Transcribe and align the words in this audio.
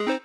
You're 0.00 0.20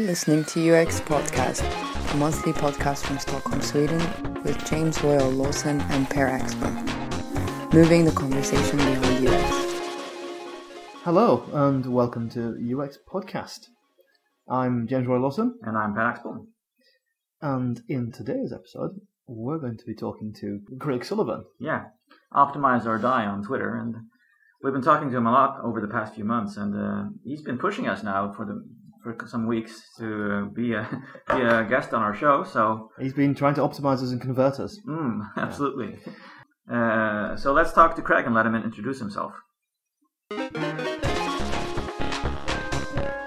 listening 0.00 0.44
to 0.46 0.74
UX 0.74 1.00
Podcast, 1.00 1.62
a 2.12 2.16
monthly 2.16 2.52
podcast 2.52 3.04
from 3.04 3.20
Stockholm, 3.20 3.62
Sweden, 3.62 3.98
with 4.42 4.64
James 4.66 5.00
Royal 5.04 5.30
Lawson 5.30 5.80
and 5.82 6.10
Per 6.10 6.26
Axbom, 6.26 7.72
moving 7.72 8.04
the 8.04 8.10
conversation 8.10 8.78
beyond 8.78 9.28
UX. 9.28 9.56
Hello, 11.04 11.44
and 11.52 11.86
welcome 11.86 12.28
to 12.30 12.56
UX 12.80 12.98
Podcast. 13.08 13.68
I'm 14.48 14.88
James 14.88 15.06
Royal 15.06 15.22
Lawson, 15.22 15.54
And 15.62 15.78
I'm 15.78 15.94
Per 15.94 16.00
Axbom. 16.00 16.46
and 17.42 17.80
in 17.88 18.10
today's 18.10 18.52
episode, 18.52 19.00
we're 19.28 19.58
going 19.58 19.76
to 19.78 19.84
be 19.84 19.94
talking 19.94 20.32
to 20.40 20.62
Craig 20.80 21.04
Sullivan. 21.04 21.44
Yeah, 21.60 21.84
Optimize 22.34 22.86
or 22.86 22.98
Die 22.98 23.26
on 23.26 23.42
Twitter, 23.44 23.76
and 23.76 23.94
we've 24.62 24.72
been 24.72 24.82
talking 24.82 25.10
to 25.10 25.16
him 25.16 25.26
a 25.26 25.32
lot 25.32 25.60
over 25.62 25.80
the 25.80 25.88
past 25.88 26.14
few 26.14 26.24
months, 26.24 26.56
and 26.56 26.74
uh, 26.74 27.10
he's 27.24 27.42
been 27.42 27.58
pushing 27.58 27.86
us 27.88 28.02
now 28.02 28.32
for 28.32 28.44
the 28.44 28.64
for 29.02 29.14
some 29.26 29.46
weeks 29.46 29.82
to 29.98 30.06
uh, 30.32 30.44
be 30.54 30.72
a 30.72 30.88
be 31.28 31.42
a 31.42 31.64
guest 31.68 31.92
on 31.92 32.02
our 32.02 32.14
show. 32.14 32.42
So, 32.42 32.90
He's 32.98 33.12
been 33.12 33.34
trying 33.34 33.54
to 33.54 33.60
optimize 33.60 34.02
us 34.02 34.10
and 34.12 34.20
convert 34.20 34.58
us. 34.58 34.80
mm, 34.88 35.20
absolutely. 35.36 35.98
Uh, 36.72 37.36
so 37.36 37.52
let's 37.52 37.72
talk 37.72 37.94
to 37.96 38.02
Craig 38.02 38.24
and 38.24 38.34
let 38.34 38.46
him 38.46 38.54
introduce 38.54 38.98
himself. 38.98 39.32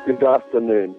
Good 0.08 0.24
afternoon. 0.24 0.96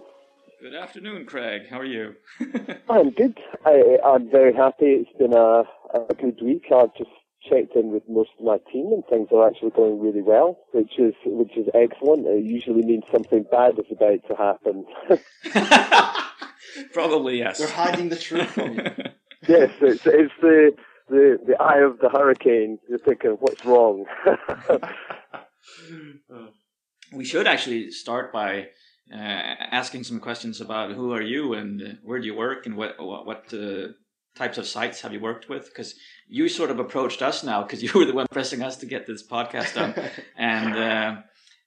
Good 0.62 0.74
afternoon, 0.74 1.24
Craig. 1.26 1.62
How 1.70 1.80
are 1.80 1.84
you? 1.84 2.14
I'm 2.90 3.10
good. 3.10 3.36
I, 3.64 3.96
I'm 4.04 4.30
very 4.30 4.54
happy. 4.54 4.86
It's 5.02 5.10
been 5.18 5.32
a, 5.34 5.62
a 5.94 6.14
good 6.14 6.38
week. 6.42 6.64
I've 6.74 6.94
just 6.96 7.10
checked 7.48 7.76
in 7.76 7.90
with 7.92 8.02
most 8.08 8.30
of 8.38 8.44
my 8.44 8.58
team, 8.72 8.92
and 8.92 9.04
things 9.08 9.28
are 9.32 9.46
actually 9.46 9.70
going 9.70 10.00
really 10.00 10.22
well, 10.22 10.58
which 10.72 10.98
is 10.98 11.14
which 11.24 11.56
is 11.56 11.66
excellent. 11.74 12.26
It 12.26 12.44
usually 12.44 12.82
means 12.82 13.04
something 13.12 13.44
bad 13.50 13.78
is 13.78 13.86
about 13.90 14.20
to 14.28 14.36
happen. 14.36 14.86
Probably 16.92 17.38
yes. 17.38 17.58
They're 17.58 17.68
hiding 17.68 18.08
the 18.08 18.16
truth 18.16 18.50
from 18.50 18.74
you. 18.74 18.82
yes, 19.48 19.70
it's 19.80 20.06
it's 20.06 20.34
the 20.40 20.72
the 21.08 21.38
the 21.46 21.56
eye 21.60 21.80
of 21.80 21.98
the 22.00 22.08
hurricane. 22.08 22.78
You're 22.88 22.98
thinking, 22.98 23.36
what's 23.40 23.64
wrong? 23.64 24.04
we 27.12 27.24
should 27.24 27.46
actually 27.46 27.90
start 27.90 28.32
by 28.32 28.68
uh, 29.12 29.16
asking 29.16 30.04
some 30.04 30.20
questions 30.20 30.60
about 30.60 30.92
who 30.92 31.12
are 31.12 31.22
you 31.22 31.54
and 31.54 31.82
uh, 31.82 31.86
where 32.02 32.20
do 32.20 32.26
you 32.26 32.34
work 32.34 32.66
and 32.66 32.76
what 32.76 32.94
what, 32.98 33.26
what 33.26 33.54
uh, 33.54 33.88
types 34.38 34.56
of 34.58 34.66
sites 34.66 35.00
have 35.02 35.12
you 35.12 35.20
worked 35.20 35.48
with 35.48 35.64
because 35.70 35.90
you 36.28 36.48
sort 36.48 36.70
of 36.70 36.78
approached 36.78 37.20
us 37.30 37.42
now 37.44 37.58
because 37.62 37.82
you 37.86 37.90
were 37.94 38.04
the 38.10 38.14
one 38.20 38.26
pressing 38.30 38.62
us 38.62 38.76
to 38.76 38.86
get 38.86 39.02
this 39.06 39.22
podcast 39.26 39.74
done 39.74 39.92
and 40.36 40.74
uh, 40.88 41.10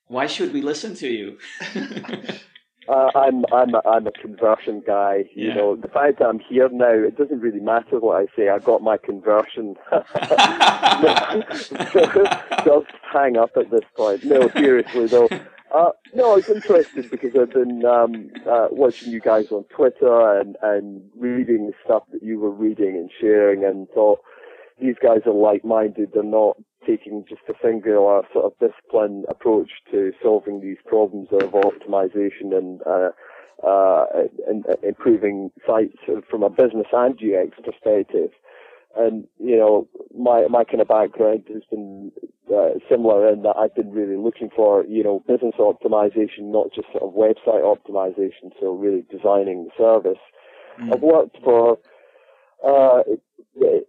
why 0.07 0.25
should 0.33 0.51
we 0.53 0.61
listen 0.61 0.91
to 0.95 1.07
you 1.07 1.27
Uh, 2.89 3.09
I'm 3.15 3.45
I'm 3.53 3.75
a, 3.75 3.81
I'm 3.87 4.07
a 4.07 4.11
conversion 4.11 4.81
guy. 4.85 5.15
You 5.35 5.49
Yeah. 5.49 5.53
know, 5.57 5.75
the 5.75 5.87
fact 5.87 6.17
that 6.17 6.25
I'm 6.27 6.39
here 6.39 6.67
now, 6.85 6.91
it 7.09 7.15
doesn't 7.15 7.39
really 7.39 7.59
matter 7.59 7.99
what 7.99 8.15
I 8.23 8.25
say. 8.35 8.49
I 8.49 8.57
got 8.57 8.81
my 8.81 8.97
conversion. 8.97 9.75
Just 12.65 12.91
hang 13.13 13.37
up 13.37 13.51
at 13.55 13.69
this 13.69 13.85
point. 13.95 14.23
No, 14.23 14.49
seriously 14.49 15.05
though. 15.07 15.29
Uh, 15.73 15.91
no, 16.13 16.33
I 16.33 16.35
was 16.35 16.49
interested 16.49 17.09
because 17.09 17.31
I've 17.39 17.53
been 17.53 17.85
um, 17.85 18.29
uh, 18.49 18.67
watching 18.71 19.11
you 19.11 19.21
guys 19.21 19.51
on 19.51 19.63
Twitter 19.65 20.39
and, 20.39 20.57
and 20.61 21.01
reading 21.17 21.67
the 21.67 21.73
stuff 21.85 22.03
that 22.11 22.21
you 22.21 22.39
were 22.39 22.51
reading 22.51 22.97
and 22.97 23.09
sharing, 23.21 23.63
and 23.63 23.87
thought 23.89 24.19
these 24.81 24.95
guys 25.01 25.21
are 25.25 25.33
like-minded. 25.33 26.11
They're 26.13 26.23
not 26.23 26.57
taking 26.85 27.23
just 27.29 27.41
a 27.47 27.53
singular 27.63 28.23
sort 28.33 28.45
of 28.45 28.53
discipline 28.59 29.23
approach 29.29 29.69
to 29.91 30.11
solving 30.21 30.59
these 30.59 30.77
problems 30.85 31.29
of 31.31 31.51
optimization 31.51 32.53
and 32.53 32.81
uh, 32.85 33.11
uh, 33.65 34.05
and, 34.47 34.65
and 34.65 34.83
improving 34.83 35.51
sites 35.65 35.95
from 36.29 36.43
a 36.43 36.49
business 36.49 36.87
and 36.91 37.13
UX 37.13 37.55
perspective. 37.63 38.31
And 38.97 39.27
you 39.39 39.57
know, 39.57 39.87
my 40.17 40.47
my 40.49 40.63
kind 40.63 40.81
of 40.81 40.87
background 40.87 41.43
has 41.53 41.63
been 41.69 42.11
uh, 42.53 42.79
similar 42.89 43.31
in 43.31 43.43
that 43.43 43.55
I've 43.57 43.75
been 43.75 43.91
really 43.91 44.17
looking 44.17 44.49
for 44.55 44.85
you 44.85 45.03
know 45.03 45.23
business 45.27 45.55
optimization, 45.59 46.51
not 46.51 46.67
just 46.73 46.87
sort 46.91 47.03
of 47.03 47.13
website 47.13 47.63
optimization. 47.63 48.51
So 48.59 48.73
really 48.73 49.05
designing 49.09 49.65
the 49.65 49.71
service. 49.77 50.19
I've 50.91 51.01
worked 51.01 51.37
for 51.43 51.77
uh, 52.65 53.03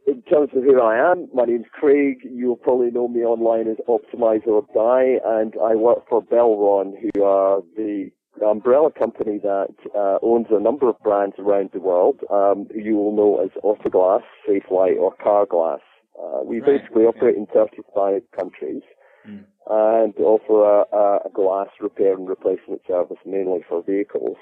in 0.06 0.22
terms 0.22 0.50
of 0.54 0.62
who 0.64 0.80
I 0.80 1.12
am, 1.12 1.28
my 1.32 1.44
name's 1.44 1.66
Craig. 1.72 2.18
You'll 2.24 2.56
probably 2.56 2.90
know 2.90 3.08
me 3.08 3.20
online 3.20 3.68
as 3.68 3.76
Optimize 3.88 4.46
or 4.46 4.66
Die, 4.74 5.18
and 5.24 5.54
I 5.62 5.74
work 5.76 6.08
for 6.08 6.22
Belron, 6.22 6.94
who 7.00 7.22
are 7.22 7.62
the 7.76 8.10
umbrella 8.40 8.90
company 8.90 9.38
that 9.42 9.74
uh, 9.94 10.18
owns 10.22 10.46
a 10.50 10.60
number 10.60 10.88
of 10.88 10.98
brands 11.00 11.36
around 11.38 11.70
the 11.72 11.80
world, 11.80 12.20
um, 12.30 12.66
who 12.72 12.80
you 12.80 12.96
will 12.96 13.14
know 13.14 13.40
as 13.44 13.50
Autoglass, 13.62 14.22
Safelite, 14.48 14.98
or 14.98 15.14
Carglass. 15.22 15.80
Uh, 16.18 16.42
we 16.44 16.60
Right, 16.60 16.80
basically 16.80 17.04
okay. 17.04 17.18
operate 17.18 17.36
in 17.36 17.46
35 17.46 18.22
countries 18.38 18.82
Mm. 19.28 19.44
and 19.70 20.14
offer 20.18 20.64
a, 20.64 21.26
a, 21.26 21.30
glass 21.32 21.68
repair 21.80 22.14
and 22.14 22.28
replacement 22.28 22.82
service 22.88 23.18
mainly 23.24 23.62
for 23.68 23.80
vehicles. 23.80 24.36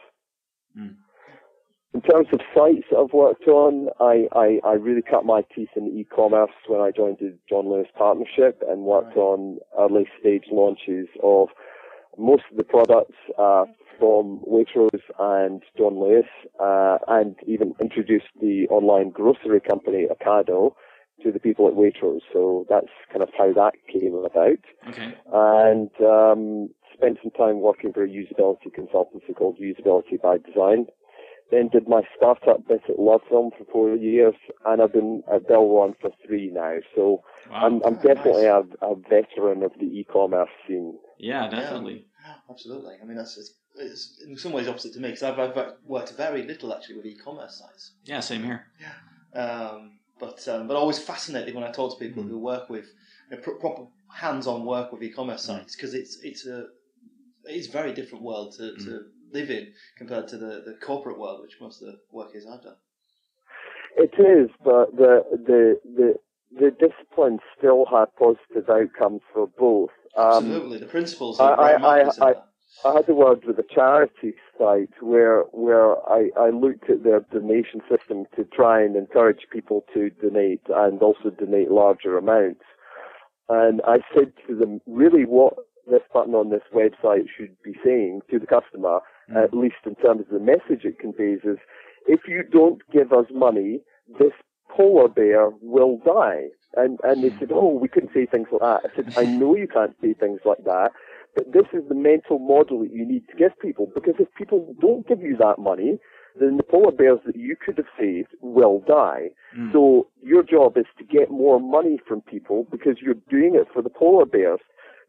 Mm. 0.75 0.97
In 1.93 2.01
terms 2.01 2.29
of 2.33 2.41
sites 2.55 2.87
that 2.91 2.99
I've 2.99 3.13
worked 3.13 3.47
on, 3.47 3.89
I, 4.01 4.27
I, 4.33 4.61
I 4.65 4.73
really 4.75 5.03
cut 5.03 5.27
my 5.27 5.43
teeth 5.55 5.69
in 5.77 5.89
e-commerce 5.89 6.53
when 6.67 6.81
I 6.81 6.93
joined 6.93 7.19
the 7.21 7.37
John 7.47 7.69
Lewis 7.69 7.89
Partnership 7.95 8.63
and 8.67 8.83
worked 8.83 9.17
Right. 9.17 9.23
on 9.23 9.59
early 9.79 10.09
stage 10.19 10.45
launches 10.51 11.09
of 11.23 11.49
most 12.19 12.45
of 12.51 12.57
the 12.57 12.65
products 12.65 13.17
uh, 13.39 13.65
from 13.99 14.41
Waitrose 14.47 15.03
and 15.19 15.63
John 15.77 16.01
Lewis, 16.01 16.27
uh, 16.59 16.99
and 17.09 17.37
even 17.47 17.75
introduced 17.81 18.29
the 18.41 18.67
online 18.69 19.11
grocery 19.11 19.61
company 19.61 20.07
Ocado 20.11 20.73
to 21.23 21.31
the 21.31 21.39
people 21.39 21.69
at 21.69 21.75
Waitrose. 21.75 22.23
So 22.33 22.67
that's 22.69 22.89
kind 23.13 23.23
of 23.23 23.29
how 23.37 23.53
that 23.53 23.75
came 23.93 24.15
about 24.15 24.65
okay 24.89 25.15
and 25.33 25.91
um, 26.01 26.71
spent 27.01 27.19
some 27.23 27.31
time 27.33 27.61
working 27.61 27.93
for 27.93 28.05
a 28.05 28.09
usability 28.09 28.69
consultancy 28.77 29.35
called 29.35 29.59
Usability 29.59 30.21
by 30.21 30.39
Design. 30.39 30.87
Then 31.51 31.69
did 31.69 31.89
my 31.89 32.03
startup 32.17 32.67
bit 32.69 32.83
at 32.89 32.97
Lovefilm 32.99 33.51
for 33.57 33.65
four 33.73 33.97
years, 33.97 34.35
and 34.67 34.81
I've 34.81 34.93
been 34.93 35.23
at 35.33 35.49
Belron 35.49 35.95
for 36.01 36.11
three 36.27 36.51
now. 36.53 36.77
So 36.95 37.23
wow 37.51 37.67
I'm, 37.67 37.83
I'm 37.85 37.95
definitely 37.97 38.45
nice. 38.45 38.65
a, 38.83 38.87
a 38.87 38.95
veteran 38.95 39.63
of 39.63 39.73
the 39.79 39.87
e-commerce 39.87 40.51
scene. 40.67 40.99
yeah 41.19 41.49
definitely 41.49 42.07
Yeah, 42.25 42.35
absolutely. 42.49 42.95
I 43.03 43.05
mean, 43.05 43.17
that's 43.17 43.37
it's, 43.37 43.55
it's 43.77 44.23
in 44.27 44.37
some 44.37 44.53
ways 44.53 44.69
opposite 44.69 44.93
to 44.95 45.01
me 45.01 45.09
because 45.11 45.23
I've, 45.23 45.39
I've 45.39 45.73
worked 45.85 46.13
very 46.17 46.43
little 46.45 46.73
actually 46.75 46.97
with 46.97 47.07
e-commerce 47.07 47.59
sites. 47.59 47.95
yeah 48.05 48.21
same 48.21 48.45
here 48.45 48.67
Um, 49.35 49.99
but 50.19 50.47
um, 50.49 50.67
but 50.69 50.77
always 50.77 50.99
fascinated 50.99 51.55
when 51.55 51.65
I 51.65 51.71
talk 51.73 51.99
to 51.99 52.05
people 52.05 52.23
who 52.23 52.39
work 52.39 52.69
with 52.69 52.87
you 53.31 53.37
know, 53.37 53.43
pro- 53.43 53.59
proper 53.59 53.87
hands-on 54.13 54.65
work 54.67 54.93
with 54.93 55.03
e-commerce 55.03 55.43
sites 55.43 55.75
because 55.77 55.95
it's 55.95 56.19
it's 56.23 56.47
a 56.47 56.67
it's 57.45 57.69
a 57.69 57.73
very 57.73 57.93
different 57.93 58.23
world 58.25 58.55
to, 58.59 58.77
to 58.85 59.05
live 59.33 59.51
in 59.51 59.73
compared 59.97 60.29
to 60.29 60.37
the, 60.39 60.63
the 60.67 60.77
corporate 60.85 61.19
world, 61.19 61.43
which 61.43 61.57
most 61.61 61.83
of 61.83 61.89
the 61.89 61.99
work 62.13 62.31
is 62.35 62.47
I've 62.47 62.63
done. 62.63 62.77
It 63.97 64.15
is, 64.19 64.51
but 64.65 64.97
the 64.97 65.25
the 65.33 65.81
the 65.85 66.15
the 66.59 66.71
disciplines 66.71 67.41
still 67.57 67.87
have 67.91 68.09
positive 68.17 68.69
outcomes 68.69 69.21
for 69.33 69.47
both. 69.59 69.91
Um, 70.17 70.27
Absolutely, 70.47 70.79
the 70.79 70.87
principles 70.87 71.39
I- 71.41 71.45
are 71.45 71.57
very 71.79 71.83
I- 71.83 72.01
of 72.09 72.15
I- 72.21 72.35
I 72.83 72.95
had 72.95 73.09
a 73.11 73.15
word 73.15 73.45
with 73.45 73.59
a 73.59 73.63
charity 73.75 74.35
site 74.57 75.03
where 75.03 75.43
where 75.53 75.97
I, 76.09 76.31
I 76.39 76.49
looked 76.49 76.89
at 76.89 77.03
their 77.03 77.21
donation 77.21 77.83
system 77.91 78.25
to 78.37 78.45
try 78.45 78.81
and 78.83 78.97
encourage 78.97 79.47
people 79.53 79.85
to 79.93 80.09
donate 80.09 80.63
and 80.69 81.03
also 81.03 81.29
donate 81.29 81.71
larger 81.71 82.17
amounts. 82.17 82.63
And 83.51 83.83
I 83.87 83.99
said 84.15 84.33
to 84.47 84.55
them, 84.57 84.81
really 84.87 85.25
what 85.27 85.55
this 85.91 86.01
button 86.15 86.35
on 86.35 86.49
this 86.51 86.63
website 86.73 87.27
should 87.37 87.55
be 87.63 87.75
saying 87.85 88.23
to 88.31 88.39
the 88.39 88.47
customer, 88.47 89.01
at 89.37 89.55
least 89.55 89.77
in 89.87 89.95
terms 89.97 90.23
of 90.23 90.29
the 90.29 90.41
message 90.41 90.85
it 90.85 90.99
conveys, 90.99 91.41
is 91.45 91.59
if 92.07 92.21
you 92.27 92.43
don't 92.43 92.83
give 92.93 93.13
us 93.13 93.27
money, 93.33 93.81
this 94.19 94.33
polar 94.69 95.09
bear 95.09 95.51
will 95.61 95.99
die. 96.05 96.49
And 96.77 96.99
and 97.03 97.25
they 97.25 97.37
said, 97.39 97.51
oh, 97.53 97.79
we 97.81 97.89
couldn't 97.89 98.13
say 98.15 98.27
things 98.27 98.49
like 98.53 98.61
that. 98.61 98.91
I 98.91 98.95
said, 98.95 99.13
I 99.17 99.25
know 99.25 99.57
you 99.57 99.67
can't 99.67 99.97
say 100.01 100.15
things 100.15 100.41
like 100.45 100.65
that, 100.65 100.93
but 101.35 101.53
this 101.53 101.67
is 101.73 101.83
the 101.89 101.95
mental 101.95 102.39
model 102.39 102.81
that 102.81 102.93
you 102.93 103.07
need 103.07 103.27
to 103.29 103.37
give 103.37 103.59
people 103.61 103.91
because 103.95 104.15
if 104.19 104.33
people 104.35 104.75
don't 104.81 105.07
give 105.07 105.21
you 105.21 105.37
that 105.39 105.59
money, 105.59 105.99
then 106.39 106.57
the 106.57 106.63
polar 106.63 106.93
bears 106.93 107.19
that 107.27 107.37
you 107.37 107.57
could 107.57 107.77
have 107.77 107.87
saved 107.99 108.29
will 108.41 108.85
die. 108.87 109.31
Mm. 109.57 109.73
So 109.73 110.09
your 110.23 110.43
job 110.43 110.77
is 110.77 110.87
to 110.99 111.05
get 111.05 111.31
more 111.31 111.61
money 111.61 111.99
from 112.07 112.21
people 112.21 112.67
because 112.71 112.99
you're 113.01 113.15
doing 113.29 113.55
it 113.55 113.67
for 113.73 113.83
the 113.83 113.91
polar 113.91 114.27
bears. 114.27 114.61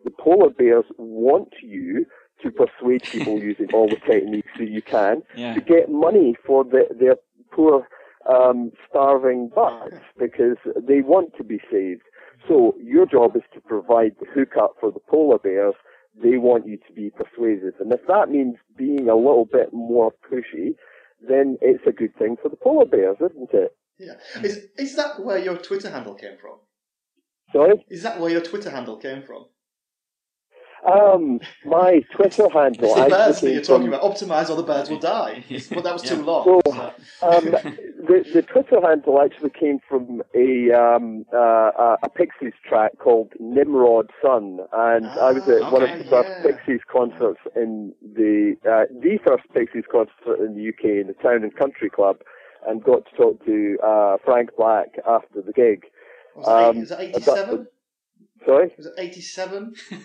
The 0.04 0.12
polar 0.12 0.50
bears 0.50 0.86
want 0.98 1.54
you 1.62 2.06
to 2.44 2.52
persuade 2.52 3.02
people 3.12 3.40
using 3.52 3.68
all 3.74 3.88
the 3.88 3.98
techniques 4.12 4.50
that 4.58 4.70
you 4.70 4.82
can 4.82 5.24
yeah 5.36 5.54
to 5.54 5.62
get 5.62 5.90
money 5.90 6.36
for 6.46 6.64
the, 6.64 6.84
their 7.00 7.16
poor 7.52 7.88
um, 8.30 8.72
starving 8.90 9.50
butts 9.54 9.96
because 10.20 10.58
they 10.76 11.02
want 11.02 11.36
to 11.38 11.44
be 11.44 11.60
saved. 11.72 12.04
So 12.48 12.76
your 12.82 13.06
job 13.06 13.36
is 13.36 13.44
to 13.54 13.62
provide 13.62 14.16
the 14.20 14.26
hookup 14.34 14.76
for 14.80 14.92
the 14.92 15.00
polar 15.00 15.38
bears. 15.38 15.76
They 16.22 16.38
want 16.38 16.68
you 16.68 16.78
to 16.78 16.94
be 16.94 17.12
persuasive. 17.12 17.76
And 17.80 17.94
if 17.94 18.02
that 18.08 18.30
means 18.30 18.58
being 18.78 19.08
a 19.10 19.16
little 19.16 19.48
bit 19.52 19.72
more 19.72 20.12
pushy, 20.30 20.76
then 21.28 21.58
it's 21.62 21.86
a 21.88 21.92
good 21.92 22.16
thing 22.18 22.36
for 22.42 22.50
the 22.50 22.56
polar 22.58 22.86
bears, 22.86 23.18
isn't 23.20 23.54
it? 23.54 23.76
Yeah. 23.98 24.14
Is 24.42 24.66
is 24.78 24.96
that 24.96 25.22
where 25.24 25.38
your 25.38 25.58
Twitter 25.58 25.92
handle 25.92 26.16
came 26.16 26.38
from? 26.42 26.58
Sorry? 27.54 27.86
Is 27.90 28.02
that 28.04 28.20
where 28.20 28.32
your 28.32 28.42
Twitter 28.42 28.72
handle 28.72 28.98
came 28.98 29.22
from? 29.22 29.46
Um, 30.86 31.40
my 31.66 32.00
Twitter 32.16 32.50
handle. 32.50 32.86
It's 32.86 32.96
the 32.96 33.02
actually 33.02 33.10
birds 33.12 33.42
that 33.42 33.52
you're 33.54 33.62
talking 33.62 33.86
from- 33.92 33.94
about. 33.94 34.16
Optimize 34.16 34.50
or 34.50 34.56
the 34.56 34.64
birds 34.64 34.90
will 34.90 35.00
die. 35.00 35.44
Well, 35.72 35.82
that 35.84 35.94
was 35.94 36.02
too 36.02 36.22
long. 36.24 36.44
So, 36.46 36.62
so- 36.66 36.92
um, 37.30 37.46
the, 37.46 38.26
the 38.34 38.42
Twitter 38.42 38.82
handle 38.82 39.22
actually 39.22 39.52
came 39.52 39.80
from 39.88 40.24
a 40.34 40.72
um, 40.72 41.26
uh, 41.34 41.38
a- 41.38 41.98
a 42.04 42.10
Pixies 42.10 42.54
track 42.68 42.98
called 42.98 43.32
Nimrod's 43.40 44.10
Son, 44.22 44.60
and 44.74 45.06
I 45.08 45.32
was 45.34 45.48
at 45.48 45.62
Ah, 45.62 45.70
one 45.72 45.84
of 45.84 45.98
the 46.00 46.06
first 46.06 46.30
yeah. 46.30 46.42
Pixies 46.44 46.82
concerts 46.92 47.40
in 47.56 47.94
the 48.02 48.56
uh, 48.66 48.86
the 49.02 49.20
first 49.26 49.44
Pixies 49.54 49.86
concert 49.92 50.40
in 50.44 50.56
the 50.56 50.70
UK 50.70 50.86
in 51.02 51.08
the 51.08 51.14
Town 51.22 51.44
and 51.44 51.56
Country 51.56 51.90
Club, 51.90 52.18
and 52.68 52.84
got 52.84 53.06
to 53.06 53.16
talk 53.16 53.46
to 53.46 53.78
uh, 53.84 54.18
Frank 54.26 54.50
Black 54.58 54.96
after 55.08 55.42
the 55.42 55.54
gig. 55.54 55.84
was, 56.36 56.48
it 56.48 56.50
eight, 56.50 56.70
um, 56.70 56.80
was 56.80 56.92
it 56.92 57.00
87? 57.00 57.68
Sorry. 58.46 58.74
Was 58.78 58.88
it 58.88 58.94
87? 58.98 59.76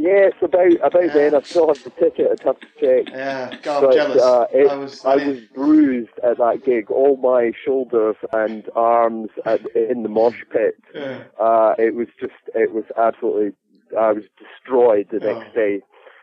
Yes, 0.00 0.32
about 0.40 0.70
about 0.80 1.06
Yeah. 1.06 1.12
then. 1.12 1.34
I 1.34 1.40
still 1.40 1.66
have 1.66 1.82
the 1.82 1.90
ticket. 1.90 2.28
I'd 2.30 2.40
have 2.44 2.60
to 2.60 2.66
check. 2.78 3.12
Yeah, 3.12 3.52
God, 3.64 3.82
I'm 3.82 3.88
But, 3.90 3.94
jealous. 3.96 4.22
uh, 4.22 4.46
it- 4.52 4.70
I 4.70 4.76
was, 4.76 5.04
I 5.04 5.16
was 5.16 5.40
bruised 5.52 6.16
at 6.22 6.36
that 6.38 6.62
gig. 6.64 6.88
All 6.88 7.16
my 7.16 7.50
shoulders 7.64 8.14
and 8.32 8.62
arms 8.76 9.30
at, 9.44 9.60
in 9.74 10.04
the 10.04 10.08
mosh 10.08 10.38
pit. 10.52 10.76
yeah. 10.94 11.24
Uh, 11.40 11.74
it 11.78 11.96
was 11.96 12.06
just, 12.20 12.34
it 12.54 12.72
was 12.72 12.84
absolutely, 12.96 13.54
I 13.98 14.12
was 14.12 14.22
destroyed 14.38 15.08
the 15.10 15.18
next 15.18 15.48
Oh. 15.50 15.54
day. 15.56 15.80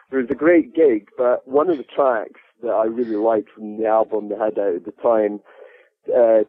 It 0.09 0.15
was 0.15 0.27
a 0.29 0.35
great 0.35 0.73
gig, 0.73 1.09
but 1.17 1.45
one 1.45 1.69
of 1.69 1.77
the 1.77 1.83
tracks 1.83 2.39
that 2.63 2.69
I 2.71 2.85
really 2.85 3.17
liked 3.17 3.49
from 3.49 3.77
the 3.77 3.87
album 3.87 4.29
they 4.29 4.35
had 4.37 4.57
out 4.57 4.75
at 4.75 4.85
the 4.85 4.93
time, 5.03 5.41
uh, 6.15 6.45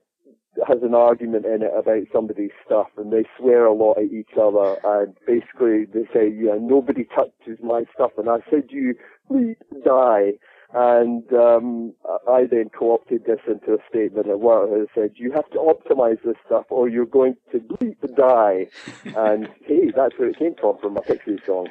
has 0.67 0.79
an 0.83 0.95
argument 0.95 1.47
in 1.47 1.63
it 1.63 1.73
about 1.77 2.05
somebody's 2.13 2.51
stuff 2.65 2.89
and 2.97 3.13
they 3.13 3.25
swear 3.39 3.67
a 3.67 3.75
lot 3.75 3.99
at 3.99 4.13
each 4.13 4.33
other 4.41 4.77
and 4.85 5.15
basically 5.27 5.85
they 5.85 6.09
say, 6.13 6.29
yeah, 6.29 6.57
nobody 6.61 7.05
touches 7.05 7.59
my 7.63 7.85
stuff 7.95 8.13
and 8.19 8.29
I 8.29 8.39
said 8.51 8.65
you 8.71 8.95
please 9.29 9.57
die 9.85 10.33
and 10.73 11.25
um, 11.33 11.95
I 12.29 12.47
then 12.51 12.71
co-opted 12.77 13.25
this 13.25 13.41
into 13.47 13.75
a 13.75 13.79
statement 13.89 14.29
at 14.29 14.41
work 14.41 14.71
and 14.73 14.89
said, 14.95 15.13
you 15.15 15.33
have 15.33 15.49
to 15.51 15.59
optimize 15.59 16.23
this 16.25 16.37
stuff 16.45 16.67
or 16.71 16.89
you're 16.89 17.07
going 17.07 17.37
to 17.53 17.59
bleep 17.59 17.97
die. 18.17 18.67
and 19.05 19.49
hey, 19.67 19.93
that's 19.95 20.19
where 20.19 20.31
it 20.31 20.39
came 20.39 20.55
from, 20.61 20.79
from 20.79 20.97
a 20.97 21.03
Pixies 21.03 21.41
song. 21.47 21.69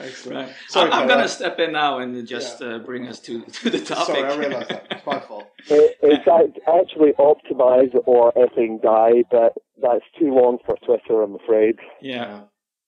Excellent. 0.00 0.48
Right. 0.48 0.56
Sorry, 0.68 0.90
I'm, 0.90 1.02
I'm 1.02 1.08
going 1.08 1.22
to 1.22 1.28
step 1.28 1.58
in 1.58 1.72
now 1.72 1.98
and 1.98 2.26
just 2.26 2.60
uh, 2.62 2.78
bring 2.80 3.06
us 3.06 3.20
to, 3.20 3.42
to 3.42 3.70
the 3.70 3.80
topic. 3.80 4.16
Sorry, 4.16 4.24
I 4.24 4.36
realised 4.36 4.70
that. 4.70 4.86
It's 4.90 5.06
my 5.06 5.20
fault. 5.20 5.50
It, 5.66 5.96
it's 6.02 6.58
actually 6.68 7.12
optimize 7.18 7.96
or 8.04 8.32
effing 8.34 8.82
die, 8.82 9.24
but 9.30 9.54
that's 9.80 10.04
too 10.18 10.34
long 10.34 10.58
for 10.66 10.76
Twitter, 10.84 11.22
I'm 11.22 11.36
afraid. 11.36 11.76
yeah, 12.02 12.42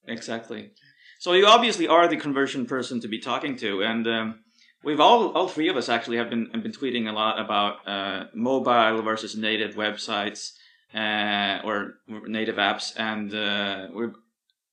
exactly. 0.07 0.73
So 1.19 1.33
you 1.33 1.47
obviously 1.47 1.89
are 1.89 2.07
the 2.07 2.19
conversion 2.19 2.67
person 2.67 3.01
to 3.01 3.09
be 3.09 3.19
talking 3.19 3.57
to, 3.57 3.83
and 3.83 4.07
um, 4.07 4.41
we've 4.87 5.01
all, 5.01 5.33
all 5.33 5.49
three 5.49 5.69
of 5.69 5.77
us 5.77 5.89
actually 5.89 6.17
have 6.17 6.31
been 6.31 6.49
have 6.55 6.63
been 6.63 6.73
tweeting 6.73 7.11
a 7.11 7.13
lot 7.13 7.39
about 7.39 7.87
uh, 7.87 8.25
mobile 8.33 9.03
versus 9.03 9.37
native 9.37 9.75
websites 9.75 10.53
uh, 10.95 11.61
or 11.67 11.97
native 12.27 12.57
apps, 12.57 12.95
and 12.97 13.35
uh, 13.35 13.89
we've 13.93 14.15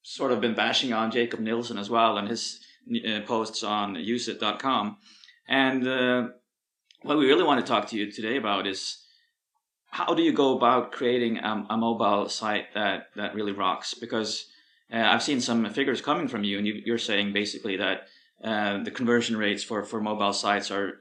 sort 0.04 0.32
of 0.32 0.40
been 0.40 0.54
bashing 0.54 0.94
on 0.94 1.12
Jakob 1.12 1.40
Nielsen 1.40 1.78
as 1.78 1.90
well 1.90 2.18
and 2.18 2.28
his 2.30 2.60
uh, 3.08 3.22
posts 3.22 3.64
on 3.64 3.96
useit.com. 3.96 4.98
And 5.48 5.88
uh, 5.88 6.28
what 7.02 7.18
we 7.18 7.26
really 7.26 7.44
want 7.44 7.66
to 7.66 7.70
talk 7.70 7.88
to 7.90 7.98
you 7.98 8.12
today 8.12 8.38
about 8.38 8.68
is 8.68 9.00
how 9.90 10.14
do 10.14 10.22
you 10.22 10.34
go 10.34 10.58
about 10.58 10.92
creating 10.92 11.38
a, 11.38 11.66
a 11.70 11.78
mobile 11.78 12.28
site 12.28 12.74
that, 12.74 13.08
that 13.16 13.34
really 13.34 13.54
rocks? 13.54 13.94
Because 13.94 14.46
uh, 14.94 14.98
I've 14.98 15.24
seen 15.24 15.40
some 15.40 15.70
figures 15.70 16.02
coming 16.02 16.28
from 16.28 16.44
you, 16.44 16.58
and 16.58 16.68
you, 16.68 16.82
you're 16.86 16.98
saying 16.98 17.32
basically 17.32 17.78
that 17.78 18.08
uh, 18.44 18.84
the 18.84 18.92
conversion 18.92 19.38
rates 19.38 19.64
for, 19.64 19.84
for 19.84 20.02
mobile 20.02 20.34
sites 20.34 20.70
are, 20.72 21.00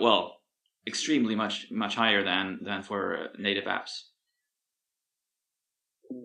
well, 0.00 0.40
extremely 0.86 1.34
much 1.34 1.66
much 1.70 1.94
higher 1.94 2.24
than 2.24 2.58
than 2.62 2.82
for 2.82 3.16
uh, 3.16 3.26
native 3.38 3.64
apps. 3.64 4.02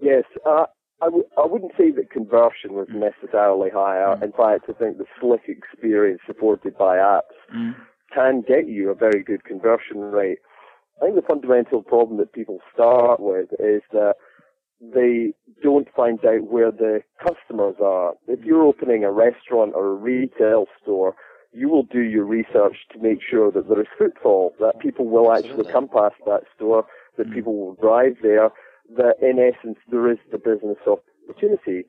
Yes, 0.01 0.23
uh, 0.45 0.65
I 1.01 1.06
w- 1.06 1.29
I 1.38 1.45
wouldn't 1.45 1.73
say 1.77 1.91
that 1.91 2.09
conversion 2.09 2.73
was 2.73 2.88
necessarily 2.89 3.69
higher. 3.69 4.15
Mm. 4.15 4.23
In 4.23 4.31
fact, 4.31 4.65
I 4.69 4.73
think 4.73 4.97
the 4.97 5.06
slick 5.19 5.41
experience 5.47 6.21
supported 6.25 6.77
by 6.77 6.97
apps 6.97 7.35
Mm. 7.53 7.75
can 8.13 8.41
get 8.41 8.68
you 8.68 8.89
a 8.89 8.95
very 8.95 9.23
good 9.23 9.44
conversion 9.44 10.00
rate. 10.00 10.39
I 11.01 11.06
think 11.06 11.15
the 11.15 11.21
fundamental 11.33 11.83
problem 11.83 12.18
that 12.19 12.31
people 12.33 12.59
start 12.73 13.19
with 13.19 13.50
is 13.59 13.81
that 13.91 14.15
they 14.93 15.33
don't 15.63 15.87
find 15.95 16.23
out 16.25 16.43
where 16.51 16.71
the 16.71 17.01
customers 17.19 17.75
are. 17.81 18.13
If 18.27 18.43
you're 18.43 18.63
opening 18.63 19.03
a 19.03 19.11
restaurant 19.11 19.73
or 19.75 19.87
a 19.87 19.95
retail 19.95 20.65
store, 20.81 21.15
you 21.53 21.69
will 21.69 21.83
do 21.83 22.01
your 22.01 22.25
research 22.25 22.75
to 22.91 22.99
make 22.99 23.19
sure 23.27 23.51
that 23.51 23.69
there 23.69 23.79
is 23.79 23.87
footfall, 23.97 24.53
that 24.59 24.79
people 24.79 25.05
will 25.07 25.31
actually 25.31 25.65
come 25.71 25.87
past 25.87 26.15
that 26.25 26.43
store, 26.55 26.85
that 27.17 27.27
Mm. 27.27 27.33
people 27.33 27.55
will 27.55 27.73
drive 27.75 28.17
there, 28.21 28.51
that 28.89 29.15
in 29.21 29.39
essence 29.39 29.79
there 29.87 30.11
is 30.11 30.19
the 30.31 30.37
business 30.37 30.77
opportunity. 30.85 31.85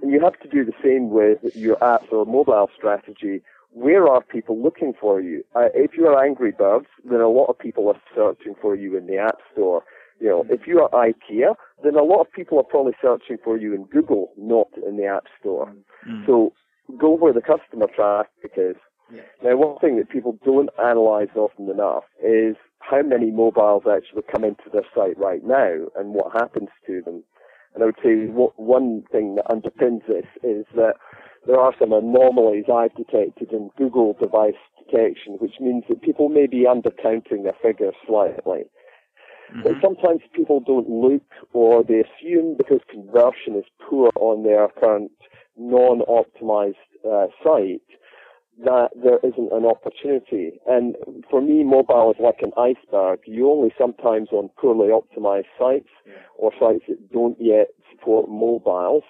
And 0.00 0.10
you 0.10 0.20
have 0.20 0.38
to 0.40 0.48
do 0.48 0.64
the 0.64 0.72
same 0.82 1.10
with 1.10 1.38
your 1.54 1.76
apps 1.76 2.10
or 2.10 2.24
mobile 2.24 2.70
strategy. 2.74 3.42
Where 3.72 4.08
are 4.08 4.22
people 4.22 4.58
looking 4.58 4.94
for 4.94 5.20
you? 5.20 5.44
Uh, 5.54 5.68
if 5.74 5.94
you're 5.94 6.18
Angry 6.18 6.50
Birds, 6.50 6.88
then 7.04 7.20
a 7.20 7.28
lot 7.28 7.46
of 7.46 7.58
people 7.58 7.88
are 7.88 8.00
searching 8.14 8.54
for 8.60 8.74
you 8.74 8.96
in 8.96 9.06
the 9.06 9.18
App 9.18 9.38
Store. 9.52 9.84
You 10.20 10.28
know, 10.28 10.44
if 10.50 10.66
you 10.66 10.80
are 10.80 10.90
IKEA, 10.90 11.54
then 11.82 11.94
a 11.94 12.02
lot 12.02 12.20
of 12.20 12.32
people 12.32 12.58
are 12.58 12.64
probably 12.64 12.92
searching 13.00 13.38
for 13.42 13.56
you 13.56 13.74
in 13.74 13.84
Google, 13.84 14.32
not 14.36 14.68
in 14.86 14.96
the 14.96 15.06
App 15.06 15.24
Store. 15.40 15.72
Mm. 16.06 16.26
So 16.26 16.52
go 16.98 17.14
where 17.16 17.32
the 17.32 17.40
customer 17.40 17.86
traffic 17.94 18.52
is. 18.56 18.76
Yeah. 19.12 19.22
Now, 19.42 19.56
one 19.56 19.78
thing 19.78 19.96
that 19.96 20.10
people 20.10 20.38
don't 20.44 20.70
analyze 20.78 21.34
often 21.34 21.68
enough 21.68 22.04
is 22.22 22.56
how 22.78 23.02
many 23.02 23.30
mobiles 23.30 23.84
actually 23.90 24.22
come 24.30 24.44
into 24.44 24.70
their 24.72 24.86
site 24.94 25.18
right 25.18 25.44
now 25.44 25.86
and 25.96 26.14
what 26.14 26.32
happens 26.32 26.68
to 26.86 27.02
them. 27.02 27.24
And 27.74 27.82
I 27.82 27.86
would 27.86 27.98
say 28.02 28.26
what, 28.26 28.58
one 28.58 29.04
thing 29.10 29.36
that 29.36 29.46
underpins 29.46 30.06
this 30.06 30.26
is 30.42 30.66
that 30.74 30.94
there 31.46 31.58
are 31.58 31.72
some 31.78 31.92
anomalies 31.92 32.66
I've 32.72 32.94
detected 32.94 33.52
in 33.52 33.70
Google 33.78 34.16
device 34.20 34.60
detection, 34.78 35.34
which 35.38 35.54
means 35.60 35.84
that 35.88 36.02
people 36.02 36.28
may 36.28 36.46
be 36.46 36.66
undercounting 36.68 37.44
their 37.44 37.56
figures 37.62 37.94
slightly. 38.06 38.64
But 39.62 39.76
Mhm. 39.76 39.82
sometimes 39.82 40.22
people 40.32 40.60
don't 40.60 40.88
look 40.88 41.22
or 41.52 41.82
they 41.82 42.00
assume 42.00 42.54
because 42.54 42.80
conversion 42.88 43.56
is 43.56 43.64
poor 43.80 44.10
on 44.16 44.42
their 44.42 44.68
current 44.68 45.12
non-optimized 45.56 46.76
uh, 47.04 47.26
site 47.42 47.82
that 48.64 48.90
there 48.94 49.18
isn't 49.22 49.52
an 49.52 49.64
opportunity. 49.64 50.60
And 50.66 50.96
for 51.30 51.40
me, 51.40 51.64
mobile 51.64 52.12
is 52.12 52.20
like 52.20 52.42
an 52.42 52.52
iceberg. 52.56 53.20
You 53.26 53.50
only 53.50 53.72
sometimes 53.78 54.28
on 54.32 54.50
poorly 54.58 54.88
optimized 54.88 55.46
sites 55.58 55.88
or 56.36 56.52
sites 56.58 56.84
that 56.88 57.10
don't 57.10 57.40
yet 57.40 57.68
support 57.90 58.28
mobiles, 58.28 59.04